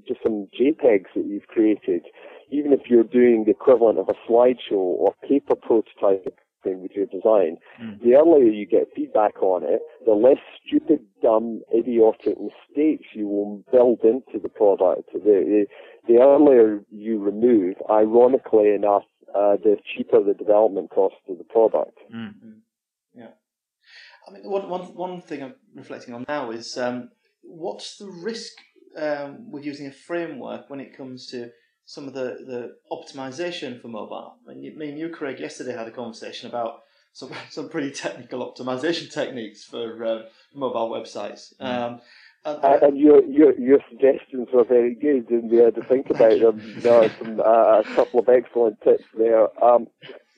just 0.06 0.22
some 0.22 0.48
JPEGs 0.58 1.14
that 1.14 1.24
you've 1.26 1.46
created, 1.46 2.02
even 2.50 2.72
if 2.72 2.80
you're 2.88 3.04
doing 3.04 3.44
the 3.44 3.52
equivalent 3.52 3.98
of 3.98 4.08
a 4.08 4.30
slideshow 4.30 4.72
or 4.72 5.14
paper 5.26 5.54
prototyping 5.54 6.32
with 6.64 6.90
your 6.94 7.06
design, 7.06 7.56
Mm. 7.80 8.00
the 8.02 8.14
earlier 8.16 8.50
you 8.50 8.66
get 8.66 8.92
feedback 8.94 9.42
on 9.42 9.62
it, 9.62 9.80
the 10.04 10.12
less 10.12 10.38
stupid, 10.66 11.00
dumb, 11.22 11.62
idiotic 11.74 12.36
mistakes 12.40 13.06
you 13.14 13.26
will 13.28 13.64
build 13.72 14.00
into 14.02 14.38
the 14.42 14.48
product. 14.48 15.10
The, 15.12 15.18
the, 15.20 15.66
the 16.08 16.18
earlier 16.18 16.82
you 16.90 17.18
remove, 17.20 17.76
ironically 17.90 18.70
enough, 18.74 19.04
uh, 19.34 19.56
the 19.56 19.76
cheaper 19.94 20.22
the 20.24 20.34
development 20.34 20.90
cost 20.90 21.14
of 21.28 21.38
the 21.38 21.44
product. 21.44 21.98
Mm. 22.12 22.32
I 24.28 24.32
mean, 24.32 24.42
one, 24.44 24.68
one, 24.68 24.82
one 24.94 25.20
thing 25.20 25.42
I'm 25.42 25.54
reflecting 25.74 26.14
on 26.14 26.24
now 26.28 26.50
is 26.50 26.76
um, 26.76 27.10
what's 27.42 27.96
the 27.96 28.08
risk 28.08 28.52
um, 28.96 29.50
with 29.50 29.64
using 29.64 29.86
a 29.86 29.92
framework 29.92 30.68
when 30.68 30.80
it 30.80 30.96
comes 30.96 31.26
to 31.28 31.50
some 31.84 32.06
of 32.06 32.14
the, 32.14 32.38
the 32.46 32.76
optimization 32.92 33.80
for 33.80 33.88
mobile? 33.88 34.36
I 34.46 34.52
mean, 34.52 34.62
you- 34.62 34.78
me 34.78 34.90
and 34.90 34.98
you, 34.98 35.08
Craig, 35.08 35.40
yesterday 35.40 35.72
had 35.76 35.88
a 35.88 35.92
conversation 35.92 36.48
about 36.48 36.82
some, 37.12 37.30
some 37.50 37.68
pretty 37.68 37.90
technical 37.90 38.40
optimization 38.52 39.10
techniques 39.12 39.64
for 39.64 40.04
uh, 40.04 40.22
mobile 40.54 40.90
websites. 40.90 41.54
Um, 41.60 41.68
and, 41.70 42.00
Uh, 42.46 42.76
and 42.82 42.98
your, 42.98 43.22
your 43.24 43.58
your 43.58 43.78
suggestions 43.88 44.48
were 44.52 44.64
very 44.64 44.94
good, 44.94 45.30
and 45.30 45.50
we 45.50 45.58
had 45.58 45.74
to 45.74 45.82
think 45.82 46.06
about 46.10 46.40
them. 46.40 46.80
There 46.82 46.92
are 46.92 47.10
some 47.18 47.40
uh, 47.40 47.80
a 47.80 47.84
couple 47.94 48.20
of 48.20 48.28
excellent 48.28 48.80
tips 48.82 49.04
there. 49.16 49.46
Um, 49.62 49.86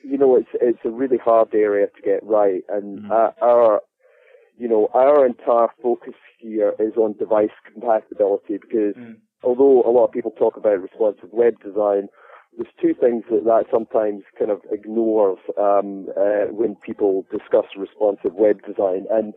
you 0.02 0.18
know, 0.18 0.36
it's 0.36 0.48
it's 0.54 0.84
a 0.84 0.90
really 0.90 1.18
hard 1.18 1.54
area 1.54 1.86
to 1.86 2.02
get 2.02 2.22
right, 2.22 2.62
and 2.68 3.00
Mhm. 3.00 3.10
uh, 3.10 3.30
our 3.42 3.80
you 4.58 4.68
know 4.68 4.88
our 4.92 5.24
entire 5.24 5.68
focus 5.82 6.14
here 6.38 6.74
is 6.78 6.96
on 6.96 7.14
device 7.14 7.56
compatibility 7.72 8.58
because 8.58 8.94
Mm. 8.96 9.16
although 9.42 9.82
a 9.82 9.90
lot 9.90 10.04
of 10.06 10.12
people 10.12 10.32
talk 10.32 10.56
about 10.56 10.82
responsive 10.82 11.32
web 11.32 11.54
design, 11.62 12.08
there's 12.56 12.72
two 12.80 12.94
things 12.94 13.24
that 13.30 13.44
that 13.44 13.66
sometimes 13.70 14.24
kind 14.38 14.50
of 14.50 14.60
ignores 14.70 15.38
um, 15.56 16.08
uh, 16.16 16.46
when 16.52 16.74
people 16.76 17.24
discuss 17.30 17.66
responsive 17.76 18.34
web 18.34 18.60
design. 18.66 19.06
And 19.10 19.34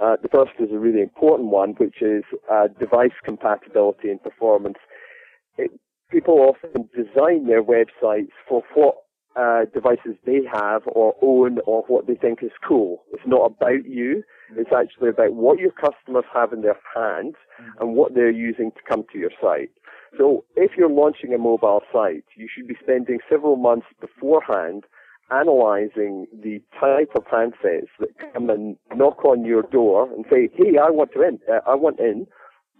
uh, 0.00 0.16
the 0.22 0.28
first 0.28 0.52
is 0.58 0.70
a 0.72 0.78
really 0.78 1.00
important 1.00 1.50
one, 1.50 1.70
which 1.78 2.02
is 2.02 2.24
uh, 2.50 2.68
device 2.78 3.16
compatibility 3.24 4.10
and 4.10 4.22
performance. 4.22 4.78
It, 5.56 5.70
people 6.10 6.34
often 6.34 6.88
design 6.94 7.46
their 7.46 7.62
websites 7.62 8.32
for 8.48 8.62
what 8.74 8.96
uh, 9.36 9.66
devices 9.72 10.16
they 10.24 10.40
have 10.50 10.82
or 10.86 11.14
own 11.22 11.58
or 11.66 11.82
what 11.88 12.06
they 12.06 12.14
think 12.14 12.42
is 12.42 12.52
cool. 12.66 13.02
It's 13.12 13.26
not 13.26 13.44
about 13.44 13.84
you. 13.84 14.22
It's 14.56 14.70
actually 14.72 15.10
about 15.10 15.34
what 15.34 15.58
your 15.58 15.72
customers 15.72 16.24
have 16.32 16.52
in 16.52 16.62
their 16.62 16.78
hands 16.94 17.34
and 17.80 17.94
what 17.94 18.14
they're 18.14 18.30
using 18.30 18.70
to 18.72 18.80
come 18.88 19.04
to 19.12 19.18
your 19.18 19.32
site. 19.40 19.70
So 20.16 20.44
if 20.54 20.72
you're 20.76 20.90
launching 20.90 21.34
a 21.34 21.38
mobile 21.38 21.82
site, 21.92 22.24
you 22.36 22.48
should 22.48 22.66
be 22.66 22.76
spending 22.82 23.18
several 23.28 23.56
months 23.56 23.86
beforehand 24.00 24.84
analyzing 25.30 26.26
the 26.32 26.62
type 26.78 27.10
of 27.16 27.24
handsets 27.24 27.88
that 28.00 28.10
come 28.32 28.50
and 28.50 28.76
knock 28.94 29.24
on 29.24 29.44
your 29.44 29.62
door 29.62 30.08
and 30.12 30.24
say, 30.30 30.48
"Hey, 30.54 30.78
I 30.78 30.90
want 30.90 31.12
to 31.12 31.22
in. 31.22 31.38
Uh, 31.50 31.60
I 31.66 31.74
want 31.74 31.98
in. 32.00 32.26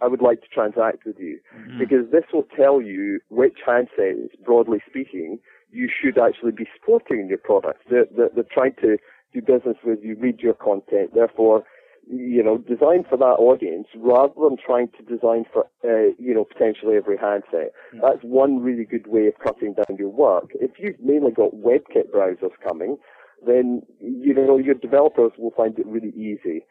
I 0.01 0.07
would 0.07 0.21
like 0.21 0.41
to 0.41 0.47
transact 0.47 1.05
with 1.05 1.19
you," 1.19 1.39
Mm-hmm. 1.55 1.79
because 1.79 2.09
this 2.11 2.25
will 2.33 2.47
tell 2.55 2.81
you 2.81 3.19
which 3.29 3.57
handsets, 3.67 4.29
broadly 4.45 4.79
speaking, 4.87 5.39
you 5.71 5.89
should 5.89 6.17
actually 6.17 6.51
be 6.51 6.67
supporting 6.79 7.19
in 7.21 7.27
your 7.27 7.39
product. 7.39 7.81
They're, 7.89 8.05
they're, 8.15 8.29
they're 8.33 8.43
trying 8.51 8.75
to 8.81 8.97
do 9.33 9.41
business 9.41 9.77
with 9.83 9.99
you, 10.03 10.15
read 10.15 10.39
your 10.39 10.53
content. 10.53 11.13
Therefore, 11.13 11.63
you 12.09 12.41
know, 12.43 12.57
design 12.57 13.03
for 13.09 13.17
that 13.17 13.37
audience 13.39 13.87
rather 13.95 14.33
than 14.37 14.57
trying 14.57 14.89
to 14.97 15.03
design 15.03 15.45
for, 15.51 15.65
uh, 15.83 16.13
you 16.17 16.33
know, 16.33 16.45
potentially 16.45 16.95
every 16.95 17.17
handset. 17.17 17.73
That's 18.01 18.23
one 18.23 18.59
really 18.59 18.85
good 18.85 19.07
way 19.07 19.27
of 19.27 19.33
cutting 19.43 19.73
down 19.73 19.97
your 19.97 20.09
work. 20.09 20.51
If 20.55 20.71
you've 20.79 20.99
mainly 20.99 21.31
got 21.31 21.53
WebKit 21.53 22.11
browsers 22.13 22.51
coming, 22.65 22.97
then, 23.45 23.81
you 23.99 24.33
know, 24.33 24.57
your 24.57 24.75
developers 24.75 25.31
will 25.37 25.51
find 25.51 25.77
it 25.77 25.85
really 25.85 26.09
easy. 26.09 26.65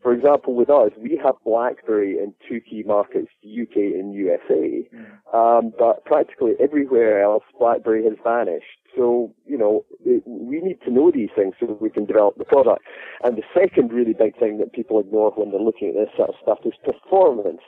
For 0.00 0.12
example, 0.12 0.54
with 0.54 0.70
us, 0.70 0.92
we 0.96 1.20
have 1.22 1.34
BlackBerry 1.44 2.18
in 2.18 2.32
two 2.48 2.60
key 2.60 2.84
markets, 2.86 3.28
UK 3.44 3.76
and 3.76 4.14
USA, 4.14 4.88
um, 5.34 5.72
but 5.76 6.04
practically 6.04 6.52
everywhere 6.60 7.22
else, 7.22 7.42
BlackBerry 7.58 8.04
has 8.04 8.14
vanished. 8.22 8.78
So, 8.96 9.34
you 9.44 9.58
know, 9.58 9.84
it, 10.04 10.22
we 10.24 10.60
need 10.60 10.80
to 10.82 10.90
know 10.90 11.10
these 11.10 11.30
things 11.34 11.54
so 11.58 11.66
that 11.66 11.82
we 11.82 11.90
can 11.90 12.04
develop 12.06 12.38
the 12.38 12.44
product. 12.44 12.82
And 13.24 13.36
the 13.36 13.42
second 13.52 13.92
really 13.92 14.14
big 14.14 14.38
thing 14.38 14.58
that 14.58 14.72
people 14.72 15.00
ignore 15.00 15.32
when 15.32 15.50
they're 15.50 15.60
looking 15.60 15.88
at 15.88 15.94
this 15.94 16.16
sort 16.16 16.30
of 16.30 16.36
stuff 16.40 16.58
is 16.64 16.72
performance. 16.84 17.60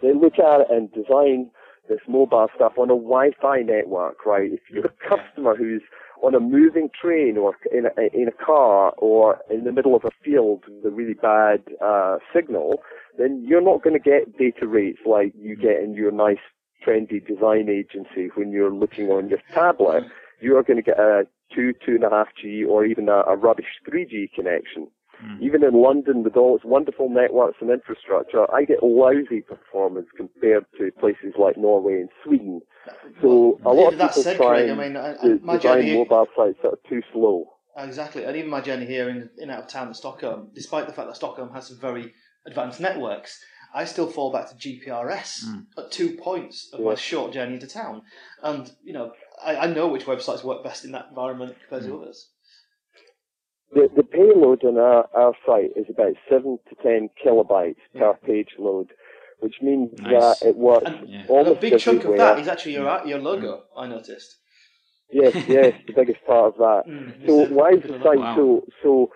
They 0.00 0.12
look 0.14 0.38
at 0.38 0.62
it 0.62 0.66
and 0.70 0.90
design 0.92 1.50
this 1.88 2.00
mobile 2.08 2.48
stuff 2.56 2.72
on 2.78 2.90
a 2.90 2.96
Wi-Fi 2.96 3.62
network, 3.62 4.24
right? 4.24 4.52
If 4.52 4.60
you're 4.70 4.86
a 4.86 5.08
customer 5.16 5.54
who's 5.54 5.82
on 6.22 6.34
a 6.34 6.40
moving 6.40 6.88
train 6.98 7.36
or 7.36 7.56
in 7.72 7.86
a, 7.86 8.16
in 8.16 8.28
a 8.28 8.44
car 8.44 8.92
or 8.98 9.38
in 9.50 9.64
the 9.64 9.72
middle 9.72 9.94
of 9.94 10.04
a 10.04 10.10
field 10.24 10.62
with 10.68 10.84
a 10.84 10.94
really 10.94 11.14
bad 11.14 11.62
uh, 11.84 12.18
signal, 12.34 12.82
then 13.18 13.44
you're 13.46 13.60
not 13.60 13.82
going 13.82 13.94
to 13.94 14.10
get 14.10 14.38
data 14.38 14.66
rates 14.66 15.00
like 15.04 15.32
you 15.36 15.56
get 15.56 15.82
in 15.82 15.94
your 15.94 16.12
nice 16.12 16.38
trendy 16.86 17.24
design 17.26 17.68
agency 17.68 18.30
when 18.34 18.50
you're 18.52 18.72
looking 18.72 19.08
on 19.08 19.28
your 19.28 19.40
tablet. 19.52 20.04
You 20.40 20.56
are 20.56 20.62
going 20.62 20.76
to 20.76 20.82
get 20.82 20.98
a 20.98 21.26
two, 21.54 21.72
two 21.84 21.96
and 21.96 22.04
a 22.04 22.10
half 22.10 22.28
G 22.40 22.64
or 22.64 22.84
even 22.84 23.08
a, 23.08 23.22
a 23.22 23.36
rubbish 23.36 23.66
3G 23.88 24.32
connection. 24.32 24.88
Mm. 25.22 25.40
Even 25.40 25.62
in 25.62 25.74
London 25.80 26.22
with 26.24 26.36
all 26.36 26.56
its 26.56 26.64
wonderful 26.64 27.08
networks 27.08 27.58
and 27.60 27.70
infrastructure, 27.70 28.52
I 28.52 28.64
get 28.64 28.82
lousy 28.82 29.40
performance 29.40 30.08
compared 30.16 30.64
to 30.78 30.90
places 30.98 31.34
like 31.38 31.56
Norway 31.56 31.94
and 31.94 32.08
Sweden. 32.24 32.60
So 33.20 33.60
a 33.64 33.72
lot 33.72 33.92
of 33.92 34.00
people 34.00 34.22
said, 34.22 34.36
try 34.36 34.68
I 34.68 34.74
mean, 34.74 34.96
I- 34.96 35.16
my 35.42 35.56
design 35.56 35.82
journey- 35.82 35.96
mobile 35.96 36.26
sites 36.36 36.58
that 36.62 36.68
are 36.68 36.88
too 36.88 37.02
slow. 37.12 37.48
Exactly, 37.76 38.24
and 38.24 38.36
even 38.36 38.50
my 38.50 38.60
journey 38.60 38.84
here 38.84 39.08
in, 39.08 39.30
in 39.38 39.48
out 39.48 39.60
of 39.64 39.68
town 39.68 39.88
at 39.88 39.96
Stockholm, 39.96 40.50
despite 40.54 40.86
the 40.86 40.92
fact 40.92 41.08
that 41.08 41.16
Stockholm 41.16 41.52
has 41.54 41.68
some 41.68 41.78
very 41.78 42.12
advanced 42.44 42.80
networks, 42.80 43.40
I 43.74 43.86
still 43.86 44.08
fall 44.08 44.30
back 44.30 44.48
to 44.50 44.54
GPRS 44.56 45.44
mm. 45.46 45.66
at 45.78 45.90
two 45.90 46.16
points 46.16 46.68
of 46.72 46.80
my 46.80 46.94
short 46.94 47.32
journey 47.32 47.54
into 47.54 47.66
town. 47.66 48.02
And, 48.42 48.70
you 48.84 48.92
know, 48.92 49.12
I, 49.42 49.56
I 49.56 49.66
know 49.66 49.88
which 49.88 50.04
websites 50.04 50.44
work 50.44 50.62
best 50.62 50.84
in 50.84 50.92
that 50.92 51.06
environment 51.08 51.56
compared 51.60 51.84
to 51.84 51.96
mm. 51.96 52.02
others. 52.02 52.28
The, 53.72 53.88
the 53.96 54.02
payload 54.02 54.64
on 54.64 54.76
our, 54.78 55.08
our 55.14 55.34
site 55.46 55.70
is 55.76 55.86
about 55.88 56.12
7 56.28 56.58
to 56.68 56.74
10 56.82 57.08
kilobytes 57.24 57.76
per 57.98 58.14
page 58.14 58.50
load, 58.58 58.88
which 59.40 59.56
means 59.62 59.90
Nice. 59.98 60.12
that 60.40 60.48
it 60.48 60.56
works 60.56 60.84
And, 60.86 61.08
Yeah. 61.08 61.20
and 61.20 61.30
almost 61.30 61.58
a 61.58 61.60
big 61.60 61.78
chunk 61.80 62.04
of 62.04 62.16
that 62.16 62.38
is 62.38 62.48
actually 62.48 62.72
your 62.74 63.00
your 63.06 63.18
logo, 63.18 63.64
I 63.76 63.86
noticed. 63.86 64.36
Yes, 65.10 65.34
yes, 65.48 65.72
the 65.86 65.92
biggest 65.94 66.24
part 66.26 66.54
of 66.54 66.56
that. 66.58 66.82
Mm, 66.86 67.26
So 67.26 67.42
it's 67.42 67.50
why 67.52 67.70
is 67.70 67.82
the 67.82 67.98
site 68.02 68.18
Wow. 68.18 68.34
so 68.36 68.64
so 68.82 69.10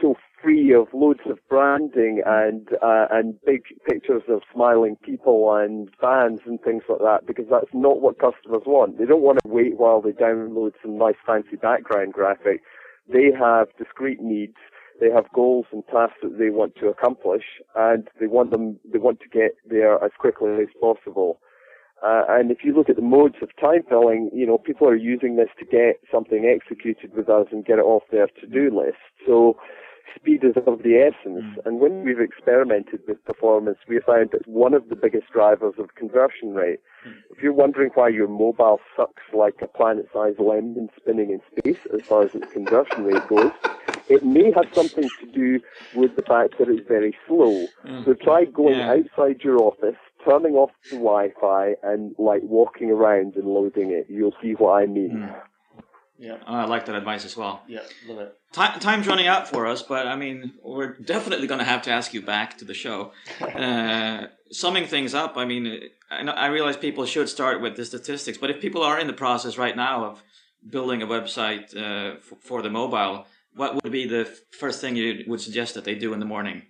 so 0.00 0.16
free 0.42 0.72
of 0.74 0.88
loads 0.92 1.20
of 1.26 1.38
branding 1.48 2.22
and 2.26 2.68
uh, 2.82 3.06
and 3.10 3.40
big 3.44 3.62
pictures 3.88 4.22
of 4.28 4.42
smiling 4.52 4.96
people 4.96 5.54
and 5.54 5.88
fans 6.00 6.40
and 6.44 6.60
things 6.62 6.82
like 6.88 7.00
that? 7.00 7.26
Because 7.26 7.46
that's 7.48 7.72
not 7.72 8.00
what 8.00 8.18
customers 8.18 8.62
want. 8.66 8.98
They 8.98 9.04
don't 9.06 9.22
want 9.22 9.38
to 9.44 9.48
wait 9.48 9.76
while 9.78 10.00
they 10.00 10.10
download 10.10 10.72
some 10.82 10.98
nice 10.98 11.16
fancy 11.24 11.54
background 11.54 12.12
graphic. 12.14 12.62
They 13.08 13.30
have 13.38 13.68
discrete 13.78 14.20
needs. 14.20 14.56
They 15.00 15.10
have 15.10 15.32
goals 15.34 15.66
and 15.72 15.82
tasks 15.86 16.18
that 16.22 16.38
they 16.38 16.50
want 16.50 16.76
to 16.76 16.88
accomplish, 16.88 17.44
and 17.74 18.08
they 18.20 18.26
want 18.26 18.50
them. 18.50 18.78
They 18.90 18.98
want 18.98 19.20
to 19.20 19.28
get 19.28 19.56
there 19.68 20.02
as 20.04 20.12
quickly 20.18 20.52
as 20.62 20.68
possible. 20.80 21.40
Uh, 22.04 22.24
and 22.28 22.50
if 22.50 22.58
you 22.64 22.74
look 22.74 22.90
at 22.90 22.96
the 22.96 23.02
modes 23.02 23.36
of 23.42 23.48
time 23.60 23.82
filling, 23.88 24.28
you 24.34 24.44
know, 24.44 24.58
people 24.58 24.88
are 24.88 24.96
using 24.96 25.36
this 25.36 25.50
to 25.58 25.64
get 25.64 26.00
something 26.10 26.44
executed 26.44 27.14
with 27.16 27.28
us 27.28 27.46
and 27.52 27.64
get 27.64 27.78
it 27.78 27.82
off 27.82 28.02
their 28.10 28.26
to-do 28.26 28.76
list. 28.76 28.98
So 29.24 29.56
speed 30.14 30.44
is 30.44 30.56
of 30.66 30.82
the 30.82 30.96
essence. 30.96 31.44
Mm. 31.44 31.66
And 31.66 31.80
when 31.80 32.04
we've 32.04 32.20
experimented 32.20 33.00
with 33.06 33.24
performance, 33.24 33.78
we 33.88 34.00
found 34.00 34.30
that 34.32 34.46
one 34.46 34.74
of 34.74 34.88
the 34.88 34.96
biggest 34.96 35.30
drivers 35.32 35.74
of 35.78 35.94
conversion 35.94 36.54
rate. 36.54 36.80
Mm. 37.06 37.14
If 37.30 37.42
you're 37.42 37.52
wondering 37.52 37.90
why 37.94 38.08
your 38.08 38.28
mobile 38.28 38.80
sucks 38.96 39.22
like 39.32 39.56
a 39.62 39.66
planet-sized 39.66 40.38
lemon 40.38 40.88
spinning 40.96 41.30
in 41.30 41.40
space 41.56 41.86
as 41.92 42.02
far 42.02 42.22
as 42.22 42.34
its 42.34 42.52
conversion 42.52 43.04
rate 43.04 43.26
goes, 43.28 43.52
it 44.08 44.24
may 44.24 44.52
have 44.52 44.66
something 44.72 45.08
to 45.20 45.26
do 45.32 45.60
with 45.94 46.16
the 46.16 46.22
fact 46.22 46.58
that 46.58 46.68
it's 46.68 46.86
very 46.86 47.16
slow. 47.26 47.66
Mm. 47.84 48.04
So 48.04 48.14
try 48.14 48.44
going 48.44 48.78
Yeah. 48.78 48.92
outside 48.92 49.42
your 49.42 49.58
office, 49.62 49.96
turning 50.24 50.54
off 50.54 50.70
the 50.90 50.96
Wi-Fi, 50.96 51.74
and 51.82 52.14
like 52.18 52.42
walking 52.42 52.90
around 52.90 53.36
and 53.36 53.46
loading 53.46 53.90
it. 53.90 54.06
You'll 54.08 54.34
see 54.42 54.52
what 54.52 54.82
I 54.82 54.86
mean. 54.86 55.28
Yeah, 56.18 56.36
I 56.46 56.66
like 56.66 56.86
that 56.86 56.94
advice 56.94 57.24
as 57.24 57.36
well. 57.36 57.62
yeah, 57.66 57.80
love 58.06 58.18
it. 58.20 58.36
Ti 58.52 58.78
time's 58.80 59.06
running 59.08 59.26
out 59.26 59.48
for 59.48 59.66
us, 59.66 59.82
but 59.82 60.06
I 60.06 60.14
mean, 60.14 60.52
we're 60.62 60.92
definitely 60.94 61.46
going 61.46 61.58
to 61.58 61.64
have 61.64 61.82
to 61.82 61.90
ask 61.90 62.14
you 62.14 62.22
back 62.22 62.58
to 62.58 62.64
the 62.64 62.74
show. 62.74 63.12
Uh, 63.42 64.26
summing 64.50 64.86
things 64.86 65.14
up, 65.14 65.36
I 65.36 65.44
mean, 65.44 65.80
I, 66.10 66.22
know, 66.22 66.32
I 66.32 66.46
realize 66.46 66.76
people 66.76 67.06
should 67.06 67.28
start 67.28 67.60
with 67.60 67.76
the 67.76 67.84
statistics, 67.84 68.38
but 68.38 68.50
if 68.50 68.60
people 68.60 68.82
are 68.82 68.98
in 69.00 69.06
the 69.06 69.12
process 69.14 69.56
right 69.58 69.74
now 69.76 70.04
of 70.04 70.22
building 70.68 71.00
a 71.02 71.06
website 71.06 71.74
uh, 71.76 72.16
f- 72.18 72.38
for 72.40 72.60
the 72.62 72.70
mobile, 72.70 73.26
what 73.54 73.82
would 73.82 73.92
be 73.92 74.06
the 74.06 74.24
first 74.58 74.80
thing 74.80 74.94
you 74.96 75.24
would 75.26 75.40
suggest 75.40 75.74
that 75.74 75.84
they 75.84 75.94
do 75.94 76.12
in 76.12 76.20
the 76.20 76.26
morning? 76.26 76.62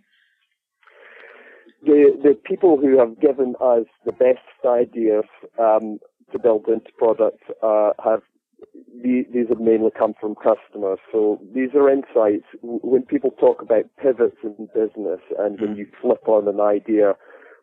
The 1.85 2.17
the 2.23 2.35
people 2.45 2.79
who 2.79 2.99
have 2.99 3.19
given 3.21 3.55
us 3.61 3.87
the 4.07 4.13
best 4.13 4.39
ideas 4.65 5.25
um, 5.59 5.99
to 6.33 6.39
build 6.39 6.69
into 6.69 6.91
products 6.97 7.43
uh, 7.63 7.91
have 8.05 8.21
the- 8.21 8.32
these 9.03 9.49
have 9.49 9.61
mainly 9.61 9.91
come 9.97 10.15
from 10.21 10.35
customers. 10.35 10.99
So 11.11 11.41
these 11.55 11.71
are 11.75 11.91
insights. 11.91 12.47
When 12.63 13.03
people 13.03 13.31
talk 13.33 13.61
about 13.63 13.85
pivots 14.01 14.37
in 14.43 14.69
business 14.75 15.21
and 15.39 15.61
when 15.61 15.75
mm. 15.75 15.79
you 15.79 15.87
flip 16.01 16.27
on 16.27 16.49
an 16.49 16.61
idea, 16.61 17.15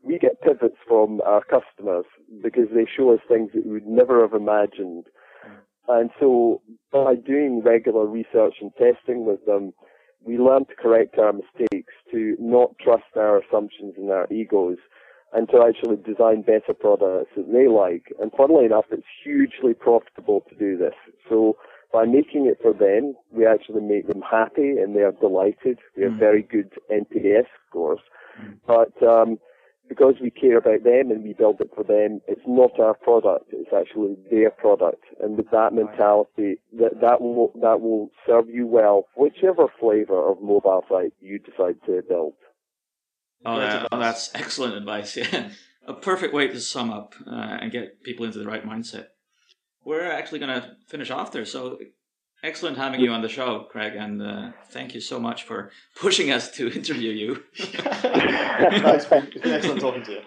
we 0.03 0.19
get 0.19 0.41
pivots 0.41 0.77
from 0.87 1.21
our 1.25 1.43
customers 1.43 2.05
because 2.43 2.67
they 2.73 2.85
show 2.85 3.13
us 3.13 3.19
things 3.27 3.51
that 3.53 3.65
we 3.65 3.73
would 3.73 3.87
never 3.87 4.21
have 4.21 4.33
imagined. 4.33 5.05
Mm. 5.47 6.01
And 6.01 6.09
so 6.19 6.61
by 6.91 7.15
doing 7.15 7.61
regular 7.63 8.05
research 8.05 8.55
and 8.61 8.71
testing 8.77 9.25
with 9.25 9.45
them, 9.45 9.73
we 10.23 10.37
learn 10.37 10.65
to 10.65 10.75
correct 10.75 11.17
our 11.17 11.33
mistakes, 11.33 11.93
to 12.11 12.35
not 12.39 12.77
trust 12.79 13.15
our 13.15 13.39
assumptions 13.39 13.93
and 13.97 14.11
our 14.11 14.27
egos, 14.31 14.77
and 15.33 15.47
to 15.49 15.61
actually 15.61 15.97
design 15.97 16.41
better 16.41 16.73
products 16.73 17.31
that 17.35 17.51
they 17.51 17.67
like. 17.67 18.13
And 18.21 18.31
funnily 18.35 18.65
enough, 18.65 18.85
it's 18.91 19.03
hugely 19.23 19.73
profitable 19.73 20.43
to 20.49 20.55
do 20.55 20.77
this. 20.77 20.95
So 21.29 21.57
by 21.93 22.05
making 22.05 22.45
it 22.45 22.59
for 22.61 22.73
them, 22.73 23.15
we 23.31 23.45
actually 23.45 23.81
make 23.81 24.07
them 24.07 24.21
happy 24.21 24.77
and 24.77 24.95
they 24.95 25.01
are 25.01 25.11
delighted. 25.11 25.79
We 25.95 26.03
have 26.03 26.13
very 26.13 26.43
good 26.43 26.71
NPS 26.91 27.45
scores. 27.67 27.99
But 28.65 28.93
um, 29.03 29.37
because 29.87 30.15
we 30.21 30.29
care 30.29 30.57
about 30.57 30.83
them 30.83 31.11
and 31.11 31.23
we 31.23 31.33
build 31.33 31.59
it 31.59 31.71
for 31.75 31.83
them, 31.83 32.21
it's 32.27 32.45
not 32.47 32.79
our 32.79 32.93
product, 32.93 33.45
it's 33.51 33.73
actually 33.75 34.15
their 34.31 34.51
product. 34.51 35.03
And 35.19 35.35
with 35.35 35.49
that 35.51 35.73
mentality, 35.73 36.59
that, 36.77 37.01
that 37.01 37.21
will, 37.21 37.51
that 37.61 37.81
will 37.81 38.11
serve 38.25 38.49
you 38.49 38.67
well, 38.67 39.07
whichever 39.15 39.65
flavor 39.79 40.29
of 40.29 40.41
mobile 40.41 40.85
site 40.87 41.13
you 41.19 41.39
decide 41.39 41.77
to 41.87 42.01
build. 42.07 42.33
Oh, 43.45 43.59
that- 43.59 43.87
oh, 43.91 43.99
that's 43.99 44.31
excellent 44.35 44.75
advice. 44.75 45.17
Yeah, 45.31 45.49
a 45.87 45.93
perfect 45.93 46.33
way 46.33 46.47
to 46.47 46.59
sum 46.59 46.91
up 46.91 47.15
uh, 47.25 47.57
and 47.61 47.71
get 47.71 48.03
people 48.03 48.25
into 48.25 48.37
the 48.39 48.45
right 48.45 48.63
mindset. 48.65 49.07
we're 49.83 50.11
actually 50.11 50.39
going 50.39 50.61
to 50.61 50.75
finish 50.87 51.09
off 51.09 51.31
there. 51.31 51.45
So 51.45 51.79
excellent 52.43 52.77
having 52.77 52.99
you 52.99 53.11
on 53.11 53.21
the 53.21 53.29
show, 53.29 53.65
Craig, 53.71 53.93
and 53.95 54.21
uh, 54.21 54.51
thank 54.69 54.93
you 54.93 55.01
so 55.01 55.19
much 55.19 55.43
for 55.43 55.71
pushing 55.95 56.29
us 56.31 56.51
to 56.57 56.69
interview 56.79 57.11
you. 57.11 57.43
it's 57.55 57.73
it's 58.85 59.05
been 59.05 59.51
excellent 59.51 59.81
talking 59.81 60.03
to 60.03 60.11
you. 60.11 60.21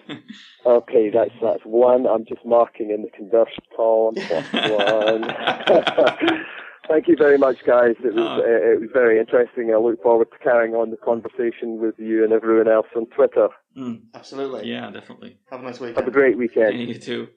Okay, 0.65 1.09
that's 1.09 1.31
that's 1.41 1.63
one. 1.63 2.05
I'm 2.07 2.25
just 2.25 2.43
marking 2.45 2.89
in 2.91 3.03
the 3.03 3.09
conversion 3.09 3.63
column. 3.75 4.15
That's 4.15 4.51
one. 4.51 6.45
Thank 6.87 7.07
you 7.07 7.15
very 7.17 7.37
much, 7.37 7.63
guys. 7.65 7.95
It 8.03 8.13
was 8.13 8.23
Oh. 8.25 8.41
uh, 8.43 8.73
it 8.73 8.81
was 8.81 8.89
very 8.93 9.17
interesting. 9.19 9.73
I 9.73 9.77
look 9.77 10.01
forward 10.03 10.27
to 10.31 10.37
carrying 10.39 10.73
on 10.75 10.91
the 10.91 10.97
conversation 10.97 11.79
with 11.79 11.95
you 11.97 12.23
and 12.23 12.33
everyone 12.33 12.67
else 12.67 12.87
on 12.95 13.05
Twitter. 13.07 13.47
Mm, 13.77 14.01
Absolutely. 14.13 14.69
yeah, 14.69 14.91
definitely. 14.91 15.39
Have 15.49 15.61
a 15.61 15.63
nice 15.63 15.79
week. 15.79 15.95
Have 15.95 16.05
a 16.05 16.09
weekend. 16.09 16.13
great 16.13 16.37
weekend. 16.37 16.79
you 16.79 16.99
too. 16.99 17.27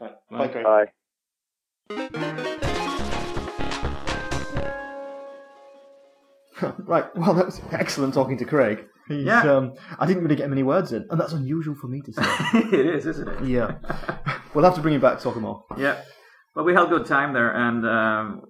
Bye, 0.00 0.12
Bye. 0.30 0.46
Bye, 0.48 0.62
Bye. 1.90 2.34
right. 6.78 7.04
Well, 7.16 7.34
that 7.34 7.46
was 7.46 7.60
excellent 7.72 8.14
talking 8.14 8.38
to 8.38 8.44
Craig. 8.44 8.84
He's, 9.08 9.24
Yeah. 9.26 9.42
Um, 9.42 9.74
I 9.98 10.06
didn't 10.06 10.22
really 10.22 10.36
get 10.36 10.48
many 10.48 10.62
words 10.62 10.92
in, 10.92 11.06
and 11.10 11.20
that's 11.20 11.32
unusual 11.32 11.74
for 11.74 11.88
me 11.88 12.00
to 12.02 12.12
say. 12.12 12.22
it 12.72 12.86
is, 12.86 13.06
isn't 13.06 13.28
it? 13.28 13.44
yeah. 13.48 13.76
We'll 14.54 14.64
have 14.64 14.74
to 14.76 14.80
bring 14.80 14.94
him 14.94 15.00
back 15.00 15.18
to 15.18 15.24
talk 15.24 15.36
more. 15.36 15.64
Yeah. 15.76 16.00
Well, 16.54 16.64
we 16.64 16.72
had 16.74 16.84
a 16.84 16.88
good 16.88 17.06
time 17.06 17.32
there 17.32 17.50
and 17.54 17.84
um, 17.84 18.42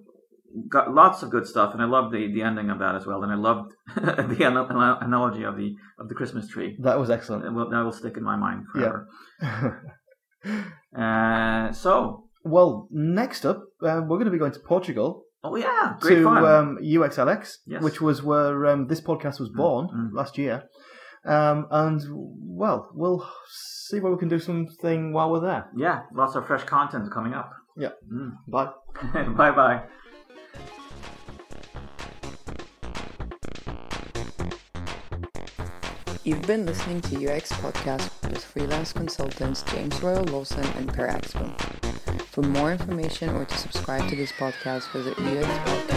got 0.69 0.93
lots 0.93 1.23
of 1.23 1.29
good 1.29 1.47
stuff. 1.47 1.73
And 1.73 1.81
I 1.81 1.85
loved 1.85 2.13
the, 2.13 2.31
the 2.33 2.41
ending 2.41 2.69
of 2.69 2.79
that 2.79 2.95
as 2.95 3.05
well. 3.05 3.23
And 3.23 3.31
I 3.31 3.35
loved 3.35 3.73
the 3.95 4.43
ana- 4.45 4.97
analogy 5.01 5.43
of 5.43 5.57
the 5.57 5.75
of 5.99 6.09
the 6.09 6.15
Christmas 6.15 6.47
tree. 6.47 6.77
That 6.81 6.99
was 6.99 7.09
excellent. 7.09 7.43
That 7.43 7.53
will, 7.53 7.69
that 7.69 7.83
will 7.83 7.91
stick 7.91 8.17
in 8.17 8.23
my 8.23 8.35
mind 8.35 8.65
Yeah. 8.75 8.81
forever. 9.41 9.91
Uh, 10.95 11.71
so, 11.73 12.25
well, 12.43 12.87
next 12.91 13.45
up, 13.45 13.63
uh, 13.81 13.99
we're 14.01 14.17
going 14.17 14.25
to 14.25 14.31
be 14.31 14.37
going 14.37 14.51
to 14.51 14.59
Portugal 14.59 15.25
oh 15.45 15.55
yeah, 15.55 15.95
great 15.99 16.15
to 16.15 16.23
fun. 16.23 16.45
um, 16.45 16.77
UXLX, 16.81 17.57
Yes. 17.65 17.83
which 17.83 18.01
was 18.01 18.23
where 18.23 18.65
um, 18.65 18.87
this 18.87 19.01
podcast 19.01 19.39
was 19.39 19.49
born 19.49 19.87
mm. 19.87 20.09
last 20.13 20.37
year. 20.37 20.63
Um, 21.25 21.67
and 21.71 22.01
well, 22.11 22.89
we'll 22.93 23.27
see 23.47 23.99
where 23.99 24.11
we 24.11 24.17
can 24.19 24.29
do 24.29 24.39
something 24.39 25.13
while 25.13 25.31
we're 25.31 25.41
there. 25.41 25.67
yeah, 25.75 26.01
lots 26.13 26.35
of 26.35 26.45
fresh 26.45 26.63
content 26.63 27.11
coming 27.11 27.33
up. 27.33 27.51
Yeah. 27.77 27.89
Mm. 28.11 28.33
Bye. 28.47 28.71
bye 29.37 29.51
bye. 29.51 29.83
You've 36.25 36.41
been 36.41 36.65
listening 36.65 37.01
to 37.01 37.31
UX 37.31 37.51
Podcast 37.51 38.09
with 38.31 38.43
freelance 38.43 38.91
consultants 38.91 39.61
James 39.61 40.01
Royal 40.01 40.23
Lawson 40.23 40.65
and 40.75 40.91
Per 40.91 41.07
Axbom. 41.07 41.55
For 42.29 42.41
more 42.41 42.71
information 42.71 43.29
or 43.29 43.45
to 43.45 43.55
subscribe 43.55 44.09
to 44.09 44.15
this 44.15 44.31
podcast, 44.31 44.91
visit 44.91 45.15
uxpodcast.com. 45.17 45.94